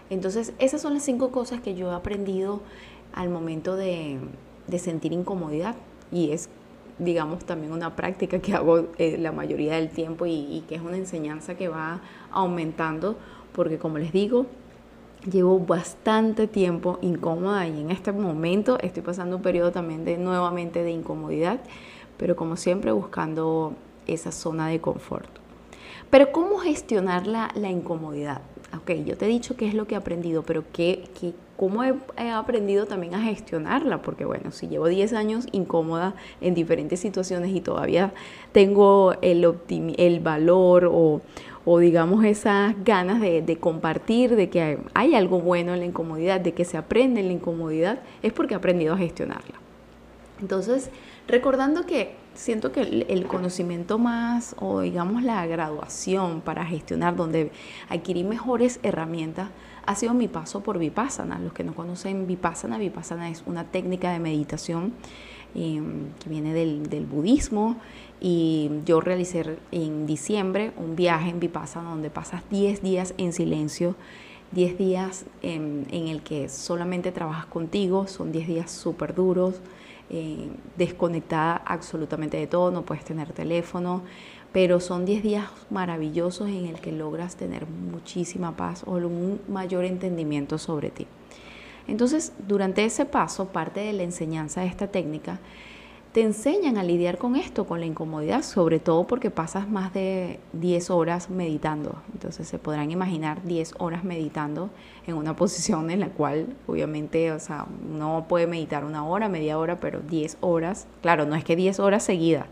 Entonces, 0.10 0.54
esas 0.60 0.82
son 0.82 0.94
las 0.94 1.04
cinco 1.04 1.32
cosas 1.32 1.62
que 1.62 1.76
yo 1.76 1.92
he 1.92 1.96
aprendido 1.96 2.62
al 3.14 3.30
momento 3.30 3.76
de, 3.76 4.20
de 4.68 4.80
sentir 4.80 5.12
incomodidad 5.12 5.76
y 6.12 6.32
es 6.32 6.50
digamos 7.00 7.46
también 7.46 7.72
una 7.72 7.96
práctica 7.96 8.40
que 8.40 8.54
hago 8.54 8.88
eh, 8.98 9.18
la 9.18 9.32
mayoría 9.32 9.76
del 9.76 9.90
tiempo 9.90 10.26
y, 10.26 10.32
y 10.32 10.66
que 10.68 10.76
es 10.76 10.82
una 10.82 10.98
enseñanza 10.98 11.56
que 11.56 11.68
va 11.68 12.02
aumentando 12.32 13.18
porque 13.54 13.78
como 13.78 14.00
les 14.00 14.12
digo, 14.12 14.48
llevo 15.32 15.60
bastante 15.60 16.48
tiempo 16.48 17.00
incómoda 17.02 17.68
y 17.68 17.80
en 17.82 17.92
este 17.92 18.12
momento 18.12 18.78
estoy 18.80 19.04
pasando 19.04 19.38
un 19.38 19.42
periodo 19.42 19.72
también 19.72 20.04
de 20.04 20.18
nuevamente 20.18 20.84
de 20.84 20.92
incomodidad, 20.92 21.60
pero 22.18 22.36
como 22.36 22.58
siempre 22.58 22.92
buscando 22.92 23.74
esa 24.08 24.32
zona 24.32 24.68
de 24.68 24.82
confort. 24.82 25.30
Pero 26.10 26.32
¿cómo 26.32 26.58
gestionar 26.58 27.26
la, 27.26 27.50
la 27.56 27.70
incomodidad? 27.70 28.42
Ok, 28.76 28.92
yo 29.06 29.16
te 29.18 29.26
he 29.26 29.28
dicho 29.28 29.56
qué 29.56 29.68
es 29.68 29.76
lo 29.76 29.86
que 29.86 29.94
he 29.94 29.98
aprendido, 29.98 30.42
pero 30.42 30.64
¿qué, 30.74 31.04
qué, 31.20 31.34
cómo 31.58 31.84
he, 31.84 31.94
he, 32.18 32.30
aprendido 32.32 32.88
también 32.88 33.14
a 33.14 33.22
gestionarla? 33.22 34.02
Porque 34.02 34.26
bueno, 34.26 34.52
si 34.52 34.68
llevo 34.68 34.88
10 34.88 35.14
años 35.14 35.48
incómoda 35.52 36.16
en 36.42 36.56
diferentes 36.56 37.00
situaciones 37.00 37.56
y 37.56 37.62
todavía 37.62 38.14
tengo 38.52 39.14
el, 39.22 39.48
el 39.98 40.20
valor 40.22 40.90
o, 40.92 41.22
o 41.66 41.80
digamos 41.80 42.26
esas 42.26 42.74
ganas 42.84 43.22
de, 43.22 43.44
de, 43.44 43.58
compartir, 43.58 44.36
de 44.36 44.50
que 44.50 44.80
hay 44.96 45.14
algo 45.14 45.40
bueno 45.40 45.74
en 45.74 45.80
la 45.80 45.86
incomodidad, 45.86 46.42
de 46.42 46.54
que 46.54 46.66
se 46.66 46.78
aprende 46.78 47.22
en 47.22 47.28
la 47.28 47.34
incomodidad, 47.34 48.00
es 48.24 48.34
porque 48.34 48.56
he 48.56 48.58
aprendido 48.58 48.96
a 48.96 48.98
gestionarla. 48.98 49.63
Entonces, 50.42 50.90
recordando 51.28 51.86
que 51.86 52.16
siento 52.34 52.72
que 52.72 52.82
el, 52.82 53.26
conocimiento 53.28 53.98
más 53.98 54.56
o 54.60 54.82
digamos 54.82 55.24
la 55.24 55.46
graduación 55.46 56.42
para 56.42 56.66
gestionar, 56.66 57.16
donde 57.16 57.52
adquirí 57.90 58.24
mejores 58.24 58.80
herramientas, 58.84 59.50
ha 59.86 59.96
sido 59.96 60.14
mi 60.14 60.28
paso 60.28 60.62
por 60.62 60.80
Vipassana. 60.80 61.40
Los 61.40 61.54
que 61.54 61.64
no 61.64 61.74
conocen 61.76 62.28
Vipassana, 62.28 62.78
Vipassana 62.78 63.30
es 63.30 63.44
una 63.46 63.66
técnica 63.66 64.12
de 64.12 64.20
meditación 64.20 64.94
eh, 65.56 65.82
que 66.22 66.30
viene 66.30 66.54
del, 66.54 66.90
del, 66.90 67.06
budismo 67.06 67.76
y 68.20 68.72
yo 68.86 69.02
realicé 69.02 69.58
en 69.72 70.08
diciembre 70.08 70.72
un 70.78 70.96
viaje 70.96 71.30
en 71.30 71.40
Vipassana 71.40 71.90
donde 71.92 72.10
pasas 72.10 72.42
10 72.50 72.82
días 72.82 73.14
en 73.18 73.34
silencio, 73.34 73.96
10 74.54 74.78
días 74.78 75.26
en, 75.44 75.86
en 75.92 76.08
el 76.08 76.24
que 76.24 76.50
solamente 76.50 77.12
trabajas 77.12 77.46
contigo, 77.46 78.08
son 78.08 78.32
10 78.32 78.48
días 78.48 78.72
súper 78.72 79.14
duros, 79.14 79.62
eh, 80.10 80.50
desconectada 80.78 81.56
absolutamente 81.66 82.38
de 82.38 82.48
todo, 82.48 82.72
no 82.72 82.84
puedes 82.84 83.04
tener 83.04 83.32
teléfono, 83.34 84.04
pero 84.52 84.80
son 84.80 85.06
10 85.06 85.24
días 85.24 85.50
maravillosos 85.70 86.48
en 86.50 86.68
el 86.68 86.80
que 86.80 86.92
logras 86.92 87.36
tener 87.36 87.66
muchísima 87.66 88.56
paz 88.56 88.84
o 88.86 88.94
un 88.94 89.42
mayor 89.48 89.86
entendimiento 89.86 90.58
sobre 90.58 90.92
ti. 90.92 91.08
Entonces, 91.88 92.34
durante 92.48 92.86
ese 92.86 93.06
paso, 93.06 93.48
parte 93.48 93.82
de 93.82 93.94
la 93.94 94.04
enseñanza 94.04 94.62
de 94.62 94.68
esta 94.68 94.88
técnica, 94.88 95.40
te 96.14 96.22
enseñan 96.22 96.78
a 96.78 96.84
lidiar 96.84 97.18
con 97.18 97.36
esto, 97.36 97.66
con 97.66 97.80
la 97.80 97.88
incomodidad, 97.88 98.44
sobre 98.44 98.80
todo 98.80 99.08
porque 99.08 99.32
pasas 99.32 99.68
más 99.68 99.92
de 99.94 100.40
10 100.54 100.92
horas 100.92 101.32
meditando. 101.32 101.96
Entonces 102.14 102.48
se 102.48 102.60
podrán 102.60 102.92
imaginar 102.92 103.42
10 103.44 103.74
horas 103.80 104.04
meditando 104.04 104.70
en 105.08 105.16
una 105.16 105.36
posición 105.36 105.90
en 105.90 106.00
la 106.00 106.10
cual 106.10 106.56
obviamente, 106.68 107.32
o 107.32 107.40
sea, 107.40 107.66
uno 107.92 108.28
puede 108.30 108.46
meditar 108.46 108.86
una 108.86 109.04
hora, 109.04 109.28
media 109.28 109.58
hora, 109.58 109.80
pero 109.80 110.02
10 110.02 110.38
horas, 110.42 110.86
claro, 111.02 111.26
no 111.26 111.36
es 111.36 111.44
que 111.44 111.56
10 111.56 111.80
horas 111.80 112.04
seguidas, 112.04 112.46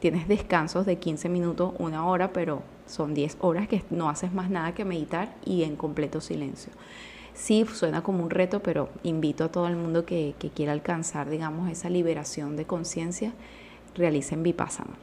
tienes 0.00 0.28
descansos 0.28 0.84
de 0.84 0.98
15 0.98 1.30
minutos, 1.30 1.72
una 1.78 2.06
hora, 2.06 2.34
pero 2.34 2.62
son 2.86 3.14
10 3.14 3.38
horas 3.40 3.68
que 3.68 3.84
no 3.88 4.10
haces 4.10 4.34
más 4.34 4.50
nada 4.50 4.74
que 4.74 4.84
meditar 4.84 5.34
y 5.46 5.62
en 5.62 5.76
completo 5.76 6.20
silencio. 6.20 6.72
Sí, 7.38 7.64
suena 7.72 8.02
como 8.02 8.24
un 8.24 8.30
reto, 8.30 8.60
pero 8.60 8.88
invito 9.04 9.44
a 9.44 9.48
todo 9.48 9.68
el 9.68 9.76
mundo 9.76 10.04
que, 10.04 10.34
que 10.40 10.50
quiera 10.50 10.72
alcanzar, 10.72 11.30
digamos, 11.30 11.70
esa 11.70 11.88
liberación 11.88 12.56
de 12.56 12.66
conciencia, 12.66 13.32
realicen 13.94 14.42
Vipassana. 14.42 14.94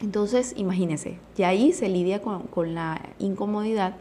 Entonces, 0.00 0.54
imagínense, 0.56 1.18
ya 1.36 1.48
ahí 1.48 1.74
se 1.74 1.90
lidia 1.90 2.22
con, 2.22 2.44
con 2.44 2.74
la 2.74 3.02
incomodidad, 3.18 3.96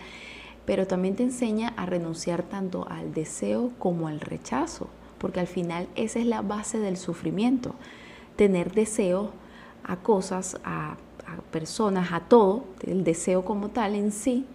pero 0.65 0.87
también 0.87 1.17
te 1.17 1.23
enseña 1.23 1.73
a 1.75 1.85
renunciar 1.85 2.41
tanto 2.43 2.87
al 2.89 3.13
deseo 3.13 3.71
como 3.79 4.07
al 4.07 4.21
rechazo, 4.21 4.87
porque 5.17 5.41
al 5.41 5.47
final 5.47 5.89
esa 5.95 6.19
es 6.19 6.25
la 6.25 6.41
base 6.41 6.79
del 6.79 6.95
sufrimiento, 6.95 7.75
tener 8.37 8.71
deseo 8.71 9.31
a 9.83 9.97
cosas, 9.97 10.57
a 10.63 10.95
personas, 11.51 12.13
a 12.13 12.21
todo, 12.21 12.63
el 12.81 13.03
deseo 13.03 13.43
como 13.43 13.69
tal 13.71 13.93
en 13.95 14.13
sí, 14.13 14.45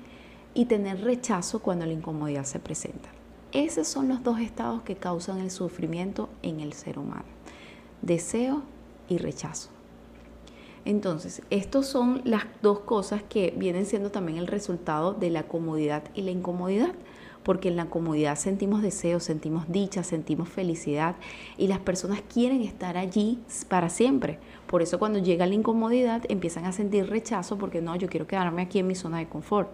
y 0.54 0.66
tener 0.66 1.02
rechazo 1.02 1.60
cuando 1.60 1.86
la 1.86 1.92
incomodidad 1.92 2.44
se 2.44 2.58
presenta. 2.58 3.11
Esos 3.52 3.86
son 3.86 4.08
los 4.08 4.22
dos 4.22 4.40
estados 4.40 4.80
que 4.80 4.96
causan 4.96 5.38
el 5.38 5.50
sufrimiento 5.50 6.30
en 6.42 6.60
el 6.60 6.72
ser 6.72 6.98
humano. 6.98 7.26
Deseo 8.00 8.62
y 9.10 9.18
rechazo. 9.18 9.68
Entonces, 10.86 11.42
estas 11.50 11.86
son 11.86 12.22
las 12.24 12.44
dos 12.62 12.80
cosas 12.80 13.22
que 13.22 13.52
vienen 13.54 13.84
siendo 13.84 14.10
también 14.10 14.38
el 14.38 14.46
resultado 14.46 15.12
de 15.12 15.28
la 15.28 15.42
comodidad 15.42 16.02
y 16.14 16.22
la 16.22 16.30
incomodidad, 16.30 16.94
porque 17.42 17.68
en 17.68 17.76
la 17.76 17.90
comodidad 17.90 18.36
sentimos 18.36 18.80
deseo, 18.80 19.20
sentimos 19.20 19.70
dicha, 19.70 20.02
sentimos 20.02 20.48
felicidad 20.48 21.16
y 21.58 21.66
las 21.68 21.78
personas 21.78 22.22
quieren 22.22 22.62
estar 22.62 22.96
allí 22.96 23.38
para 23.68 23.90
siempre. 23.90 24.38
Por 24.66 24.80
eso 24.80 24.98
cuando 24.98 25.18
llega 25.18 25.46
la 25.46 25.54
incomodidad 25.54 26.22
empiezan 26.30 26.64
a 26.64 26.72
sentir 26.72 27.10
rechazo 27.10 27.58
porque 27.58 27.82
no, 27.82 27.96
yo 27.96 28.08
quiero 28.08 28.26
quedarme 28.26 28.62
aquí 28.62 28.78
en 28.78 28.86
mi 28.86 28.94
zona 28.94 29.18
de 29.18 29.28
confort. 29.28 29.68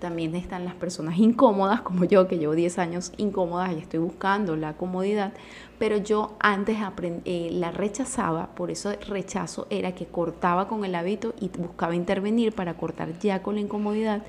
También 0.00 0.34
están 0.34 0.64
las 0.64 0.74
personas 0.74 1.18
incómodas, 1.18 1.80
como 1.82 2.04
yo, 2.04 2.28
que 2.28 2.38
llevo 2.38 2.54
10 2.54 2.78
años 2.78 3.12
incómodas 3.16 3.72
y 3.72 3.78
estoy 3.78 4.00
buscando 4.00 4.56
la 4.56 4.74
comodidad, 4.74 5.32
pero 5.78 5.96
yo 5.96 6.36
antes 6.40 6.76
eh, 7.24 7.48
la 7.52 7.70
rechazaba, 7.70 8.54
por 8.54 8.70
eso 8.70 8.92
rechazo 9.08 9.66
era 9.70 9.94
que 9.94 10.06
cortaba 10.06 10.68
con 10.68 10.84
el 10.84 10.94
hábito 10.94 11.34
y 11.40 11.48
buscaba 11.48 11.94
intervenir 11.94 12.54
para 12.54 12.74
cortar 12.74 13.18
ya 13.18 13.42
con 13.42 13.54
la 13.54 13.60
incomodidad, 13.60 14.22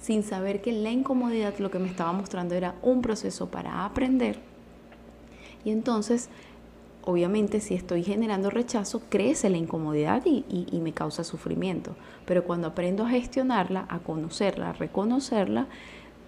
sin 0.00 0.22
saber 0.22 0.60
que 0.60 0.72
la 0.72 0.90
incomodidad 0.90 1.58
lo 1.58 1.70
que 1.70 1.78
me 1.78 1.88
estaba 1.88 2.12
mostrando 2.12 2.54
era 2.54 2.74
un 2.82 3.02
proceso 3.02 3.48
para 3.50 3.84
aprender. 3.84 4.38
Y 5.64 5.70
entonces 5.70 6.28
obviamente 7.06 7.60
si 7.60 7.74
estoy 7.74 8.02
generando 8.02 8.50
rechazo, 8.50 9.00
crece 9.08 9.48
la 9.48 9.56
incomodidad 9.56 10.24
y, 10.26 10.80
me 10.82 10.92
causa 10.92 11.22
sufrimiento. 11.24 11.94
Pero 12.26 12.44
cuando 12.44 12.66
aprendo 12.66 13.04
a 13.04 13.08
gestionarla, 13.08 13.86
a 13.88 14.00
conocerla, 14.00 14.70
a 14.70 14.72
reconocerla, 14.72 15.68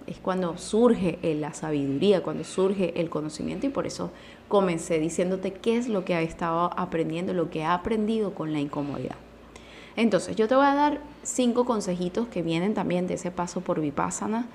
es 0.06 0.18
cuando 0.18 0.56
surge 0.56 1.18
la 1.34 1.52
sabiduría, 1.52 2.22
cuando 2.22 2.44
surge 2.44 2.98
el 2.98 3.10
conocimiento 3.10 3.66
y 3.66 3.70
por 3.70 3.86
eso 3.86 4.10
comencé 4.46 5.00
diciéndote 5.00 5.52
qué 5.52 5.76
es 5.76 5.88
lo 5.88 6.04
que 6.04 6.14
he 6.14 6.22
estado 6.22 6.70
aprendiendo, 6.78 7.34
lo 7.34 7.50
que 7.50 7.60
he 7.60 7.64
aprendido 7.64 8.32
con 8.32 8.52
la 8.52 8.60
incomodidad. 8.60 9.16
Entonces, 9.96 10.36
yo 10.36 10.46
te 10.46 10.54
voy 10.54 10.64
a 10.64 10.74
dar 10.74 11.00
cinco 11.24 11.64
consejitos 11.64 12.28
que 12.28 12.42
vienen 12.42 12.72
también 12.72 13.08
de 13.08 13.14
ese 13.14 13.32
paso 13.32 13.62
por 13.62 13.80
Vipassana 13.80 14.46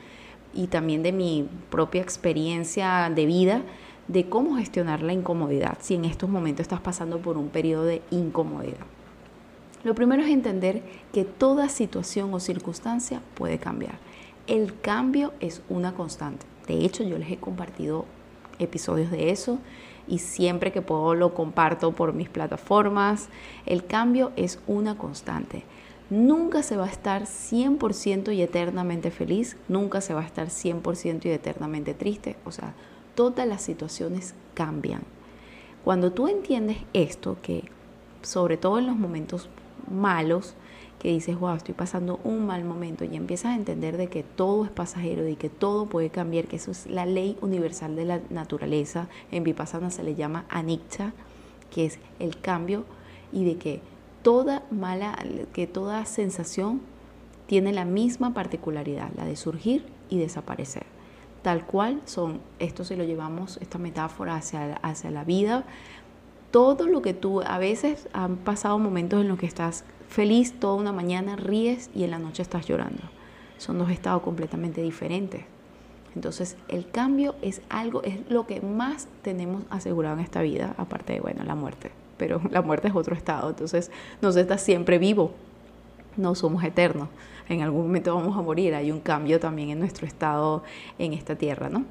y 0.53 0.67
también 0.67 1.03
de 1.03 1.11
mi 1.11 1.49
propia 1.69 2.01
experiencia 2.01 3.11
de 3.13 3.25
vida 3.25 3.61
de 4.07 4.29
cómo 4.29 4.57
gestionar 4.57 5.01
la 5.01 5.13
incomodidad 5.13 5.77
si 5.79 5.95
en 5.95 6.05
estos 6.05 6.29
momentos 6.29 6.63
estás 6.63 6.81
pasando 6.81 7.19
por 7.19 7.37
un 7.37 7.49
periodo 7.49 7.85
de 7.85 8.01
incomodidad. 8.11 8.85
Lo 9.83 9.95
primero 9.95 10.23
es 10.23 10.29
entender 10.29 10.81
que 11.11 11.25
toda 11.25 11.67
situación 11.69 12.33
o 12.33 12.39
circunstancia 12.39 13.21
puede 13.35 13.59
cambiar. 13.59 13.95
El 14.47 14.79
cambio 14.79 15.33
es 15.39 15.61
una 15.69 15.93
constante. 15.93 16.45
De 16.67 16.85
hecho, 16.85 17.03
yo 17.03 17.17
les 17.17 17.31
he 17.31 17.37
compartido 17.37 18.05
episodios 18.59 19.11
de 19.11 19.31
eso 19.31 19.59
y 20.07 20.19
siempre 20.19 20.71
que 20.71 20.81
puedo 20.81 21.15
lo 21.15 21.33
comparto 21.33 21.91
por 21.93 22.13
mis 22.13 22.29
plataformas. 22.29 23.29
El 23.65 23.85
cambio 23.85 24.31
es 24.35 24.59
una 24.67 24.97
constante. 24.97 25.63
Nunca 26.09 26.63
se 26.63 26.77
va 26.77 26.85
a 26.85 26.89
estar 26.89 27.23
100% 27.23 28.33
y 28.33 28.41
eternamente 28.41 29.11
feliz, 29.11 29.57
nunca 29.67 30.01
se 30.01 30.13
va 30.13 30.21
a 30.21 30.25
estar 30.25 30.47
100% 30.47 31.25
y 31.25 31.29
eternamente 31.29 31.93
triste. 31.93 32.35
O 32.45 32.51
sea, 32.51 32.73
todas 33.15 33.47
las 33.47 33.61
situaciones 33.61 34.33
cambian. 34.53 35.01
Cuando 35.83 36.11
tú 36.11 36.27
entiendes 36.27 36.77
esto, 36.93 37.37
que 37.41 37.65
sobre 38.21 38.57
todo 38.57 38.79
en 38.79 38.87
los 38.87 38.95
momentos 38.95 39.49
malos, 39.91 40.55
que 40.99 41.09
dices, 41.09 41.37
wow, 41.37 41.55
estoy 41.55 41.73
pasando 41.73 42.21
un 42.23 42.45
mal 42.45 42.63
momento, 42.63 43.03
y 43.03 43.15
empiezas 43.17 43.51
a 43.51 43.55
entender 43.55 43.97
de 43.97 44.07
que 44.07 44.23
todo 44.23 44.63
es 44.63 44.71
pasajero, 44.71 45.27
y 45.27 45.35
que 45.35 45.49
todo 45.49 45.87
puede 45.87 46.09
cambiar, 46.09 46.45
que 46.45 46.55
eso 46.55 46.71
es 46.71 46.87
la 46.87 47.05
ley 47.05 47.37
universal 47.41 47.97
de 47.97 48.05
la 48.05 48.21
naturaleza. 48.29 49.09
En 49.31 49.43
Vipassana 49.43 49.91
se 49.91 50.03
le 50.03 50.15
llama 50.15 50.45
anicca, 50.49 51.13
que 51.69 51.85
es 51.85 51.99
el 52.19 52.39
cambio, 52.39 52.85
y 53.33 53.43
de 53.43 53.57
que 53.57 53.81
toda 54.21 54.63
mala, 54.71 55.17
que 55.51 55.67
toda 55.67 56.05
sensación 56.05 56.79
tiene 57.47 57.73
la 57.73 57.83
misma 57.83 58.33
particularidad, 58.33 59.11
la 59.17 59.25
de 59.25 59.35
surgir 59.35 59.83
y 60.09 60.19
desaparecer 60.19 60.92
tal 61.43 61.65
cual 61.65 62.01
son, 62.05 62.39
esto 62.57 62.83
si 62.83 62.95
lo 62.95 63.03
llevamos, 63.03 63.57
esta 63.57 63.77
metáfora 63.77 64.35
hacia, 64.35 64.75
hacia 64.77 65.11
la 65.11 65.23
vida, 65.23 65.65
todo 66.49 66.87
lo 66.87 67.01
que 67.01 67.13
tú, 67.13 67.41
a 67.41 67.57
veces 67.57 68.07
han 68.13 68.37
pasado 68.37 68.79
momentos 68.79 69.21
en 69.21 69.27
los 69.27 69.37
que 69.37 69.45
estás 69.45 69.83
feliz 70.07 70.59
toda 70.59 70.75
una 70.75 70.91
mañana, 70.91 71.35
ríes 71.35 71.89
y 71.93 72.03
en 72.03 72.11
la 72.11 72.19
noche 72.19 72.41
estás 72.41 72.67
llorando. 72.67 73.01
Son 73.57 73.77
dos 73.77 73.89
estados 73.89 74.21
completamente 74.21 74.81
diferentes. 74.81 75.45
Entonces, 76.15 76.57
el 76.67 76.89
cambio 76.89 77.35
es 77.41 77.61
algo, 77.69 78.03
es 78.03 78.19
lo 78.29 78.45
que 78.45 78.61
más 78.61 79.07
tenemos 79.23 79.63
asegurado 79.69 80.17
en 80.17 80.23
esta 80.23 80.41
vida, 80.41 80.75
aparte 80.77 81.13
de, 81.13 81.19
bueno, 81.21 81.43
la 81.43 81.55
muerte. 81.55 81.91
Pero 82.17 82.39
la 82.51 82.61
muerte 82.61 82.87
es 82.87 82.95
otro 82.95 83.15
estado, 83.15 83.49
entonces 83.49 83.91
nos 84.21 84.35
está 84.35 84.57
siempre 84.57 84.99
vivo, 84.99 85.31
no 86.17 86.35
somos 86.35 86.63
eternos. 86.63 87.09
En 87.49 87.61
algún 87.61 87.83
momento 87.83 88.15
vamos 88.15 88.37
a 88.37 88.41
morir, 88.41 88.73
hay 88.73 88.91
un 88.91 89.01
cambio 89.01 89.39
también 89.39 89.69
en 89.69 89.79
nuestro 89.79 90.07
estado 90.07 90.63
en 90.97 91.13
esta 91.13 91.35
tierra, 91.35 91.69
¿no? 91.69 91.85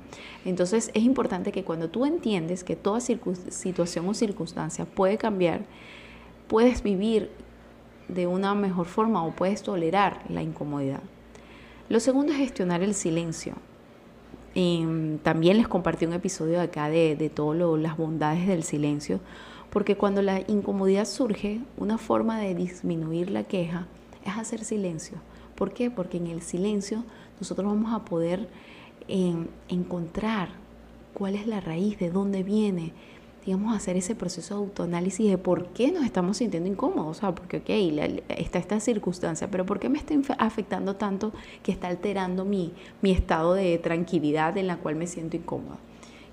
Entonces 0.45 0.91
es 0.95 1.03
importante 1.03 1.53
que 1.53 1.63
cuando 1.63 1.91
tú 1.91 2.07
entiendes 2.07 2.65
que 2.65 2.75
toda 2.75 3.01
situación 3.01 4.09
o 4.09 4.15
circunstancia 4.15 4.87
puede 4.87 5.19
cambiar, 5.19 5.65
puedes 6.49 6.83
vivir 6.83 7.31
de 8.09 8.27
una 8.27 8.55
mejor 8.55 8.87
forma 8.87 9.25
o 9.25 9.33
puedes 9.33 9.63
tolerar 9.63 10.23
la 10.29 10.43
incomodidad. 10.43 11.03
Lo 11.89 12.01
segundo 12.01 12.33
es 12.33 12.39
gestionar 12.39 12.83
el 12.83 12.95
silencio. 12.95 13.55
también 15.23 15.57
les 15.59 15.69
compartí 15.69 16.07
un 16.07 16.13
episodio 16.15 16.61
acá 16.61 16.89
de, 16.89 17.17
de 17.17 17.29
todas 17.31 17.79
las 17.79 17.97
bondades 17.97 18.47
del 18.47 18.63
silencio, 18.63 19.21
porque 19.71 19.97
cuando 19.97 20.23
la 20.23 20.41
incomodidad 20.41 21.07
surge, 21.07 21.61
una 21.79 21.99
forma 21.99 22.39
de 22.39 22.55
disminuir 22.55 23.31
la 23.31 23.45
queja 23.45 23.87
es 24.25 24.37
hacer 24.37 24.65
silencio. 24.65 25.19
¿Por 25.55 25.73
qué? 25.73 25.91
Porque 25.91 26.17
en 26.17 26.27
el 26.27 26.43
silencio 26.43 27.05
nosotros 27.41 27.67
vamos 27.67 27.93
a 27.93 28.05
poder 28.05 28.49
em, 29.09 29.49
encontrar 29.69 30.49
cuál 31.15 31.35
es 31.35 31.47
la 31.47 31.61
raíz, 31.61 31.99
de 31.99 32.11
dónde 32.11 32.43
viene, 32.43 32.93
digamos, 33.45 33.75
hacer 33.75 33.97
ese 33.97 34.15
proceso 34.15 34.55
de 34.55 34.61
autoanálisis 34.61 35.29
de 35.29 35.39
por 35.39 35.69
qué 35.69 35.91
nos 35.93 36.05
estamos 36.05 36.39
sintiendo 36.39 36.69
incómodos. 36.69 37.19
O 37.19 37.21
sea, 37.21 37.35
porque, 37.35 37.59
ok, 37.59 38.23
está 38.29 38.59
esta 38.59 38.81
circunstancia, 38.81 39.51
pero 39.51 39.67
¿por 39.67 39.81
qué 39.81 39.89
me 39.89 39.99
está 39.99 40.15
afectando 40.39 40.97
tanto 40.97 41.33
que 41.63 41.73
está 41.73 41.89
alterando 41.89 42.45
mi, 42.45 42.73
mi 43.03 43.11
estado 43.11 43.55
de 43.55 43.79
tranquilidad 43.79 44.57
en 44.57 44.69
la 44.69 44.77
cual 44.77 44.97
me 44.97 45.07
siento 45.07 45.37
incómoda? 45.37 45.79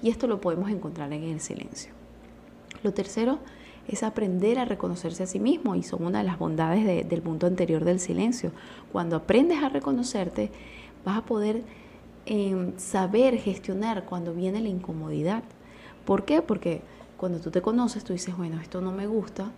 Y 0.02 0.10
esto 0.10 0.28
lo 0.28 0.40
podemos 0.40 0.70
encontrar 0.70 1.12
en 1.12 1.24
el 1.24 1.40
silencio. 1.42 1.92
Lo 2.84 2.94
tercero 2.94 3.40
es 3.88 4.04
aprender 4.04 4.60
a 4.60 4.66
reconocerse 4.66 5.24
a 5.24 5.28
sí 5.28 5.40
mismo 5.40 5.76
y 5.76 5.84
son 5.84 6.06
una 6.06 6.20
de 6.20 6.26
las 6.26 6.38
bondades 6.38 7.08
del 7.08 7.22
punto 7.22 7.48
anterior 7.48 7.84
del 7.86 8.00
silencio. 8.00 8.52
Cuando 8.92 9.16
aprendes 9.16 9.64
a 9.64 9.70
reconocerte, 9.70 10.52
vas 11.06 11.18
a 11.18 11.26
poder 11.26 11.64
em, 12.26 12.78
saber 12.78 13.38
gestionar 13.38 14.06
cuando 14.06 14.34
viene 14.34 14.62
la 14.62 14.70
incomodidad. 14.70 15.44
¿Por 16.06 16.26
qué? 16.26 16.42
Porque 16.42 16.82
cuando 17.18 17.40
tú 17.40 17.52
te 17.52 17.62
conoces, 17.62 18.04
tú 18.04 18.14
dices, 18.14 18.38
bueno, 18.38 18.62
esto 18.62 18.82
no 18.82 18.92
me 18.92 19.08
gusta, 19.08 19.52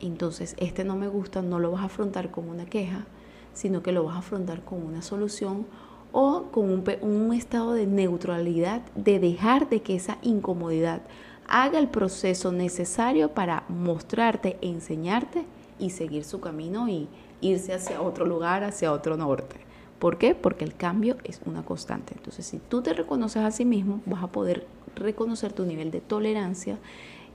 entonces 0.00 0.54
este 0.58 0.84
no 0.84 0.96
me 0.96 1.08
gusta, 1.08 1.42
no 1.42 1.58
lo 1.58 1.70
vas 1.72 1.82
a 1.82 1.86
afrontar 1.86 2.30
como 2.30 2.50
una 2.50 2.66
queja, 2.66 3.04
sino 3.52 3.82
que 3.82 3.92
lo 3.92 4.04
vas 4.04 4.16
a 4.16 4.18
afrontar 4.18 4.64
con 4.64 4.82
una 4.82 5.02
solución 5.02 5.66
o 6.12 6.44
con 6.52 6.84
un 7.02 7.34
estado 7.34 7.72
de 7.72 7.86
neutralidad, 7.86 8.82
de 8.94 9.18
dejar 9.18 9.68
de 9.68 9.82
que 9.82 9.96
esa 9.96 10.18
incomodidad 10.22 11.02
haga 11.48 11.78
el 11.78 11.88
proceso 11.88 12.52
necesario 12.52 13.30
para 13.30 13.64
mostrarte, 13.68 14.58
enseñarte 14.60 15.44
y 15.78 15.90
seguir 15.90 16.24
su 16.24 16.40
camino 16.40 16.88
y 16.88 17.08
irse 17.40 17.74
hacia 17.74 18.00
otro 18.00 18.26
lugar, 18.26 18.64
hacia 18.64 18.92
otro 18.92 19.16
norte. 19.16 19.56
¿Por 19.98 20.18
qué? 20.18 20.34
Porque 20.34 20.64
el 20.64 20.74
cambio 20.74 21.16
es 21.24 21.40
una 21.44 21.64
constante. 21.64 22.14
Entonces, 22.16 22.46
si 22.46 22.58
tú 22.58 22.82
te 22.82 22.92
reconoces 22.92 23.42
a 23.42 23.50
sí 23.50 23.64
mismo, 23.64 24.00
vas 24.06 24.22
a 24.22 24.28
poder 24.28 24.66
reconocer 24.96 25.52
tu 25.52 25.64
nivel 25.64 25.90
de 25.90 26.00
tolerancia 26.00 26.78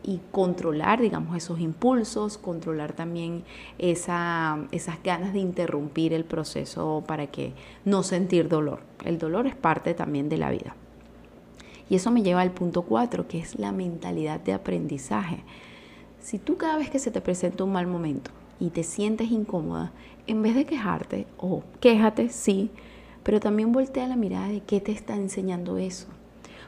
y 0.03 0.21
controlar, 0.31 1.01
digamos, 1.01 1.35
esos 1.35 1.59
impulsos, 1.59 2.37
controlar 2.37 2.93
también 2.93 3.43
esa, 3.77 4.59
esas 4.71 5.01
ganas 5.03 5.33
de 5.33 5.39
interrumpir 5.39 6.13
el 6.13 6.25
proceso 6.25 7.03
para 7.05 7.27
que 7.27 7.53
no 7.85 8.03
sentir 8.03 8.47
dolor. 8.47 8.81
El 9.03 9.17
dolor 9.17 9.47
es 9.47 9.55
parte 9.55 9.93
también 9.93 10.29
de 10.29 10.37
la 10.37 10.51
vida. 10.51 10.75
Y 11.89 11.95
eso 11.95 12.11
me 12.11 12.21
lleva 12.21 12.41
al 12.41 12.51
punto 12.51 12.83
cuatro, 12.83 13.27
que 13.27 13.39
es 13.39 13.57
la 13.57 13.71
mentalidad 13.71 14.39
de 14.39 14.53
aprendizaje. 14.53 15.43
Si 16.21 16.37
tú 16.37 16.57
cada 16.57 16.77
vez 16.77 16.89
que 16.89 16.99
se 16.99 17.11
te 17.11 17.21
presenta 17.21 17.63
un 17.63 17.71
mal 17.71 17.87
momento 17.87 18.31
y 18.59 18.69
te 18.69 18.83
sientes 18.83 19.31
incómoda, 19.31 19.91
en 20.27 20.41
vez 20.43 20.53
de 20.53 20.65
quejarte, 20.65 21.25
o 21.37 21.63
quéjate, 21.79 22.29
sí, 22.29 22.69
pero 23.23 23.39
también 23.39 23.71
voltea 23.71 24.07
la 24.07 24.15
mirada 24.15 24.47
de 24.47 24.61
qué 24.61 24.79
te 24.79 24.91
está 24.91 25.15
enseñando 25.15 25.77
eso. 25.77 26.07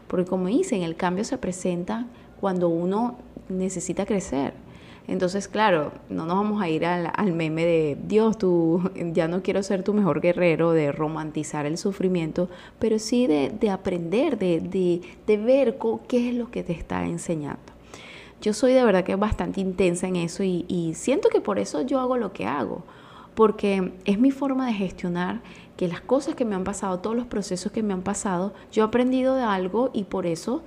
Porque 0.08 0.26
como 0.26 0.48
dicen, 0.48 0.82
el 0.82 0.96
cambio 0.96 1.24
se 1.24 1.38
presenta 1.38 2.08
cuando 2.40 2.70
uno 2.70 3.18
necesita 3.50 4.06
crecer. 4.06 4.54
Entonces, 5.08 5.48
claro, 5.48 5.92
no 6.10 6.26
nos 6.26 6.38
vamos 6.38 6.62
a 6.62 6.70
ir 6.70 6.86
al, 6.86 7.34
meme 7.34 7.66
de 7.66 7.98
Dios, 8.02 8.38
tú 8.38 8.90
ya 9.14 9.28
no 9.28 9.42
quiero 9.42 9.64
ser 9.64 9.84
tu 9.84 9.94
mejor 9.94 10.22
guerrero, 10.22 10.72
de 10.72 10.92
romantizar 10.92 11.66
el 11.66 11.78
sufrimiento, 11.78 12.50
pero 12.80 13.00
sí 13.00 13.28
de, 13.28 13.70
aprender, 13.70 14.38
de, 14.38 15.02
ver 15.28 15.78
qué 16.08 16.30
es 16.30 16.36
lo 16.36 16.52
que 16.52 16.64
te 16.64 16.74
está 16.74 17.06
enseñando. 17.06 17.60
Yo 18.42 18.54
soy 18.54 18.74
de 18.74 18.84
verdad 18.84 19.04
que 19.04 19.16
bastante 19.16 19.62
intensa 19.62 20.08
en 20.08 20.16
eso 20.16 20.44
y 20.44 20.94
siento 20.96 21.30
que 21.30 21.42
por 21.42 21.60
eso 21.60 21.82
yo 21.82 22.00
hago 22.00 22.18
lo 22.18 22.32
que 22.32 22.46
hago, 22.46 22.84
porque 23.36 23.94
es 24.06 24.20
mi 24.20 24.32
forma 24.32 24.68
de 24.68 24.74
gestionar 24.74 25.42
que 25.78 25.88
las 25.88 26.02
cosas 26.02 26.36
que 26.36 26.46
me 26.46 26.54
han 26.54 26.64
pasado, 26.64 27.00
todos 27.00 27.16
los 27.16 27.26
procesos 27.26 27.72
que 27.72 27.82
me 27.82 27.94
han 27.94 28.04
pasado, 28.04 28.54
yo 28.72 28.84
he 28.84 28.86
aprendido 28.86 29.36
de 29.36 29.42
algo 29.42 29.90
y 29.94 30.04
por 30.04 30.28
eso 30.28 30.62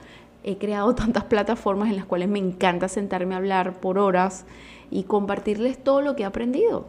he 0.44 0.59
creado 0.59 0.94
tantas 0.94 1.24
plataformas 1.24 1.90
en 1.90 1.96
las 1.96 2.04
cuales 2.04 2.28
me 2.28 2.38
encanta 2.38 2.88
sentarme 2.88 3.35
a 3.35 3.38
hablar 3.38 3.80
por 3.80 3.98
horas 3.98 4.44
y 4.90 5.04
compartirles 5.04 5.83
todo 5.83 6.00
lo 6.02 6.14
que 6.14 6.22
he 6.22 6.26
aprendido. 6.26 6.87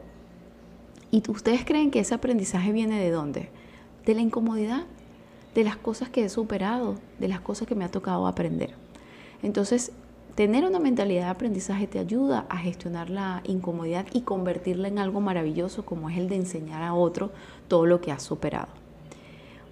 ¿Y 1.11 1.23
ustedes 1.29 1.65
creen 1.65 1.91
que 1.91 1.99
ese 1.99 2.13
aprendizaje 2.13 2.71
viene 2.71 2.99
de 2.99 3.09
dónde? 3.09 3.49
De 4.05 4.13
la 4.13 4.21
incomodidad, 4.21 4.83
de 5.55 5.63
las 5.63 5.77
cosas 5.77 6.09
que 6.09 6.25
he 6.25 6.29
superado, 6.29 6.95
de 7.19 7.29
las 7.29 7.39
cosas 7.39 7.67
que 7.67 7.75
me 7.75 7.85
ha 7.85 7.89
tocado 7.91 8.27
aprender. 8.27 8.75
Entonces, 9.41 9.91
tener 10.35 10.65
una 10.65 10.79
mentalidad 10.79 11.23
de 11.23 11.29
aprendizaje 11.29 11.87
te 11.87 11.99
ayuda 11.99 12.45
a 12.49 12.57
gestionar 12.57 13.09
la 13.09 13.41
incomodidad 13.45 14.05
y 14.11 14.21
convertirla 14.21 14.89
en 14.89 14.99
algo 14.99 15.21
maravilloso 15.21 15.85
como 15.85 16.09
es 16.09 16.17
el 16.17 16.27
de 16.27 16.35
enseñar 16.35 16.83
a 16.83 16.93
otro 16.93 17.31
todo 17.69 17.85
lo 17.85 18.01
que 18.01 18.11
has 18.11 18.21
superado. 18.21 18.67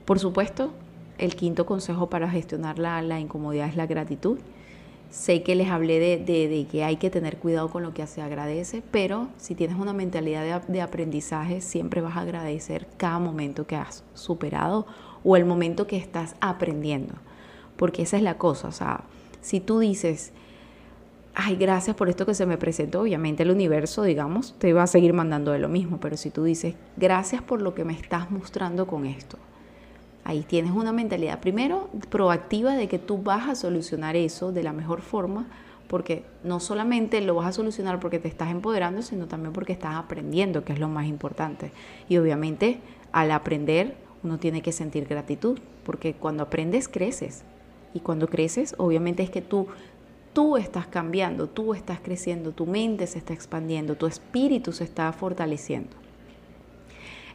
Por 0.06 0.20
supuesto, 0.20 0.72
el 1.18 1.36
quinto 1.36 1.66
consejo 1.66 2.10
para 2.10 2.30
gestionar 2.30 2.80
la, 2.80 3.20
incomodidad 3.20 3.68
es 3.68 3.76
la 3.76 3.88
gratitud. 3.88 4.40
Sé 5.10 5.44
que 5.44 5.56
les 5.56 5.70
hablé 5.70 6.00
de, 6.00 6.68
que 6.72 6.84
hay 6.84 6.98
que 6.98 7.12
tener 7.12 7.38
cuidado 7.38 7.70
con 7.70 7.84
lo 7.84 7.94
que 7.94 8.06
se 8.08 8.22
agradece, 8.22 8.82
pero 8.92 9.28
si 9.38 9.54
tienes 9.54 9.78
una 9.78 9.94
mentalidad 9.94 10.64
de, 10.64 10.82
aprendizaje, 10.82 11.62
siempre 11.62 12.02
vas 12.02 12.18
a 12.18 12.22
agradecer 12.22 12.88
cada 12.98 13.20
momento 13.20 13.68
que 13.68 13.76
has 13.76 14.04
superado 14.16 14.88
o 15.24 15.38
el 15.38 15.46
momento 15.46 15.86
que 15.86 15.98
estás 15.98 16.36
aprendiendo. 16.42 17.14
Porque 17.78 18.02
esa 18.02 18.18
es 18.18 18.24
la 18.24 18.38
cosa, 18.38 18.68
o 18.68 18.72
sea, 18.72 19.04
si 19.42 19.60
tú 19.60 19.80
dices, 19.80 20.32
ay, 21.36 21.56
gracias 21.56 21.96
por 21.96 22.10
esto 22.10 22.26
que 22.26 22.34
se 22.34 22.46
me 22.46 22.58
presentó, 22.58 23.02
obviamente 23.02 23.44
el 23.44 23.52
universo, 23.52 24.04
digamos, 24.04 24.56
te 24.58 24.74
va 24.74 24.84
a 24.84 24.88
seguir 24.88 25.14
mandando 25.14 25.52
de 25.52 25.60
lo 25.60 25.70
mismo, 25.70 26.00
pero 26.00 26.18
si 26.18 26.30
tú 26.30 26.44
dices, 26.44 26.76
gracias 26.98 27.42
por 27.42 27.62
lo 27.62 27.76
que 27.76 27.84
me 27.84 27.94
estás 27.94 28.32
mostrando 28.32 28.88
con 28.88 29.06
esto, 29.06 29.38
ahí 30.24 30.42
tienes 30.42 30.72
una 30.72 30.92
mentalidad, 30.92 31.40
primero, 31.40 31.90
proactiva 32.10 32.76
de 32.76 32.88
que 32.88 33.00
tú 33.00 33.18
vas 33.18 33.50
a 33.50 33.56
solucionar 33.56 34.16
eso 34.16 34.52
de 34.52 34.64
la 34.64 34.74
mejor 34.74 35.02
forma, 35.02 35.48
porque 35.88 36.24
no 36.44 36.60
solamente 36.60 37.22
lo 37.22 37.36
vas 37.36 37.48
a 37.48 37.52
solucionar 37.52 38.00
porque 38.00 38.20
te 38.20 38.28
estás 38.28 38.50
empoderando, 38.50 39.02
sino 39.02 39.28
también 39.28 39.54
porque 39.54 39.74
estás 39.74 39.96
aprendiendo, 39.96 40.64
que 40.64 40.74
es 40.74 40.80
lo 40.80 40.88
más 40.88 41.08
importante. 41.08 41.72
Y 42.10 42.18
obviamente, 42.18 42.80
al 43.12 43.32
aprender, 43.32 43.96
uno 44.24 44.40
tiene 44.40 44.62
que 44.62 44.72
sentir 44.72 45.06
gratitud, 45.06 45.60
porque 45.86 46.14
cuando 46.14 46.44
aprendes, 46.44 46.88
creces. 46.88 47.44
Y 47.94 48.00
cuando 48.00 48.28
creces, 48.28 48.74
obviamente 48.78 49.22
es 49.22 49.30
que 49.30 49.42
tú 49.42 49.68
tú 50.34 50.58
estás 50.58 50.88
cambiando, 50.88 51.48
tú 51.48 51.74
estás 51.74 52.00
creciendo, 52.00 52.52
tu 52.52 52.66
mente 52.66 53.08
se 53.08 53.20
está 53.20 53.34
expandiendo, 53.34 53.96
tu 53.96 54.08
espíritu 54.08 54.72
se 54.72 54.84
está 54.84 55.12
fortaleciendo. 55.14 55.96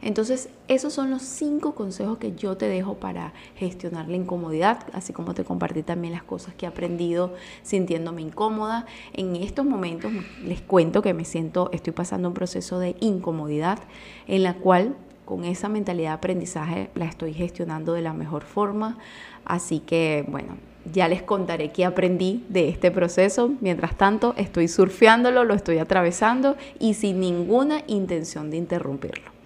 Entonces, 0.01 0.49
esos 0.67 0.93
son 0.93 1.09
los 1.09 1.21
cinco 1.21 1.75
consejos 1.75 2.17
que 2.17 2.33
yo 2.33 2.55
te 2.55 2.67
dejo 2.67 2.95
para 2.95 3.33
gestionar 3.55 4.07
la 4.07 4.15
incomodidad, 4.15 4.85
así 4.93 5.11
como 5.11 5.33
te 5.33 5.43
compartí 5.43 5.83
también 5.83 6.13
las 6.13 6.23
cosas 6.23 6.53
que 6.53 6.65
he 6.65 6.69
aprendido 6.69 7.33
sintiéndome 7.63 8.21
incómoda. 8.21 8.85
En 9.13 9.35
estos 9.35 9.65
momentos 9.65 10.11
les 10.43 10.61
cuento 10.61 11.01
que 11.01 11.13
me 11.13 11.25
siento, 11.25 11.69
estoy 11.73 11.93
pasando 11.93 12.29
un 12.29 12.33
proceso 12.33 12.79
de 12.79 12.95
incomodidad 12.99 13.79
en 14.27 14.43
la 14.43 14.55
cual 14.55 14.95
con 15.25 15.45
esa 15.45 15.69
mentalidad 15.69 16.09
de 16.09 16.15
aprendizaje 16.15 16.89
la 16.95 17.05
estoy 17.05 17.33
gestionando 17.33 17.93
de 17.93 18.01
la 18.01 18.13
mejor 18.13 18.43
forma. 18.43 18.97
Así 19.45 19.79
que, 19.79 20.25
bueno, 20.27 20.57
ya 20.91 21.07
les 21.07 21.21
contaré 21.21 21.71
qué 21.71 21.85
aprendí 21.85 22.45
de 22.49 22.69
este 22.69 22.89
proceso. 22.89 23.51
Mientras 23.61 23.95
tanto, 23.97 24.33
estoy 24.37 24.67
surfeándolo, 24.67 25.43
lo 25.43 25.53
estoy 25.53 25.77
atravesando 25.77 26.55
y 26.79 26.95
sin 26.95 27.19
ninguna 27.19 27.83
intención 27.87 28.49
de 28.49 28.57
interrumpirlo. 28.57 29.38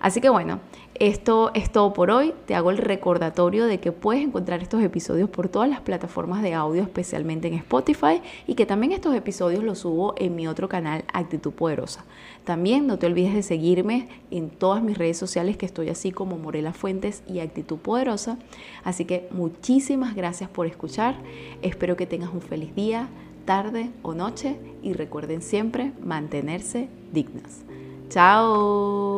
Así 0.00 0.20
que 0.20 0.28
bueno, 0.28 0.60
esto 0.94 1.52
es 1.54 1.70
todo 1.70 1.92
por 1.92 2.10
hoy. 2.10 2.34
Te 2.46 2.54
hago 2.54 2.70
el 2.70 2.78
recordatorio 2.78 3.66
de 3.66 3.78
que 3.78 3.92
puedes 3.92 4.24
encontrar 4.24 4.62
estos 4.62 4.82
episodios 4.82 5.30
por 5.30 5.48
todas 5.48 5.68
las 5.68 5.80
plataformas 5.80 6.42
de 6.42 6.54
audio, 6.54 6.82
especialmente 6.82 7.48
en 7.48 7.54
Spotify, 7.54 8.20
y 8.46 8.54
que 8.54 8.66
también 8.66 8.92
estos 8.92 9.14
episodios 9.14 9.62
los 9.62 9.80
subo 9.80 10.14
en 10.16 10.34
mi 10.34 10.48
otro 10.48 10.68
canal, 10.68 11.04
Actitud 11.12 11.52
Poderosa. 11.52 12.04
También 12.44 12.86
no 12.86 12.98
te 12.98 13.06
olvides 13.06 13.34
de 13.34 13.42
seguirme 13.42 14.08
en 14.30 14.50
todas 14.50 14.82
mis 14.82 14.98
redes 14.98 15.18
sociales, 15.18 15.56
que 15.56 15.66
estoy 15.66 15.88
así 15.88 16.10
como 16.10 16.36
Morela 16.36 16.72
Fuentes 16.72 17.22
y 17.28 17.40
Actitud 17.40 17.78
Poderosa. 17.78 18.38
Así 18.84 19.04
que 19.04 19.28
muchísimas 19.30 20.14
gracias 20.14 20.50
por 20.50 20.66
escuchar. 20.66 21.16
Espero 21.62 21.96
que 21.96 22.06
tengas 22.06 22.32
un 22.32 22.40
feliz 22.40 22.74
día, 22.74 23.08
tarde 23.44 23.90
o 24.02 24.14
noche 24.14 24.56
y 24.82 24.92
recuerden 24.92 25.42
siempre 25.42 25.92
mantenerse 26.04 26.88
dignas. 27.12 27.62
Chao. 28.08 29.17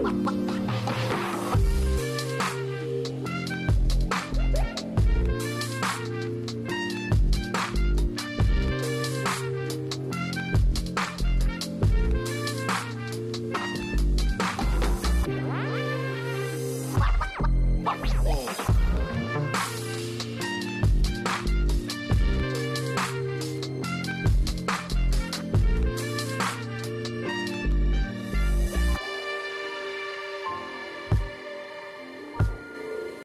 Wow. 0.00 0.47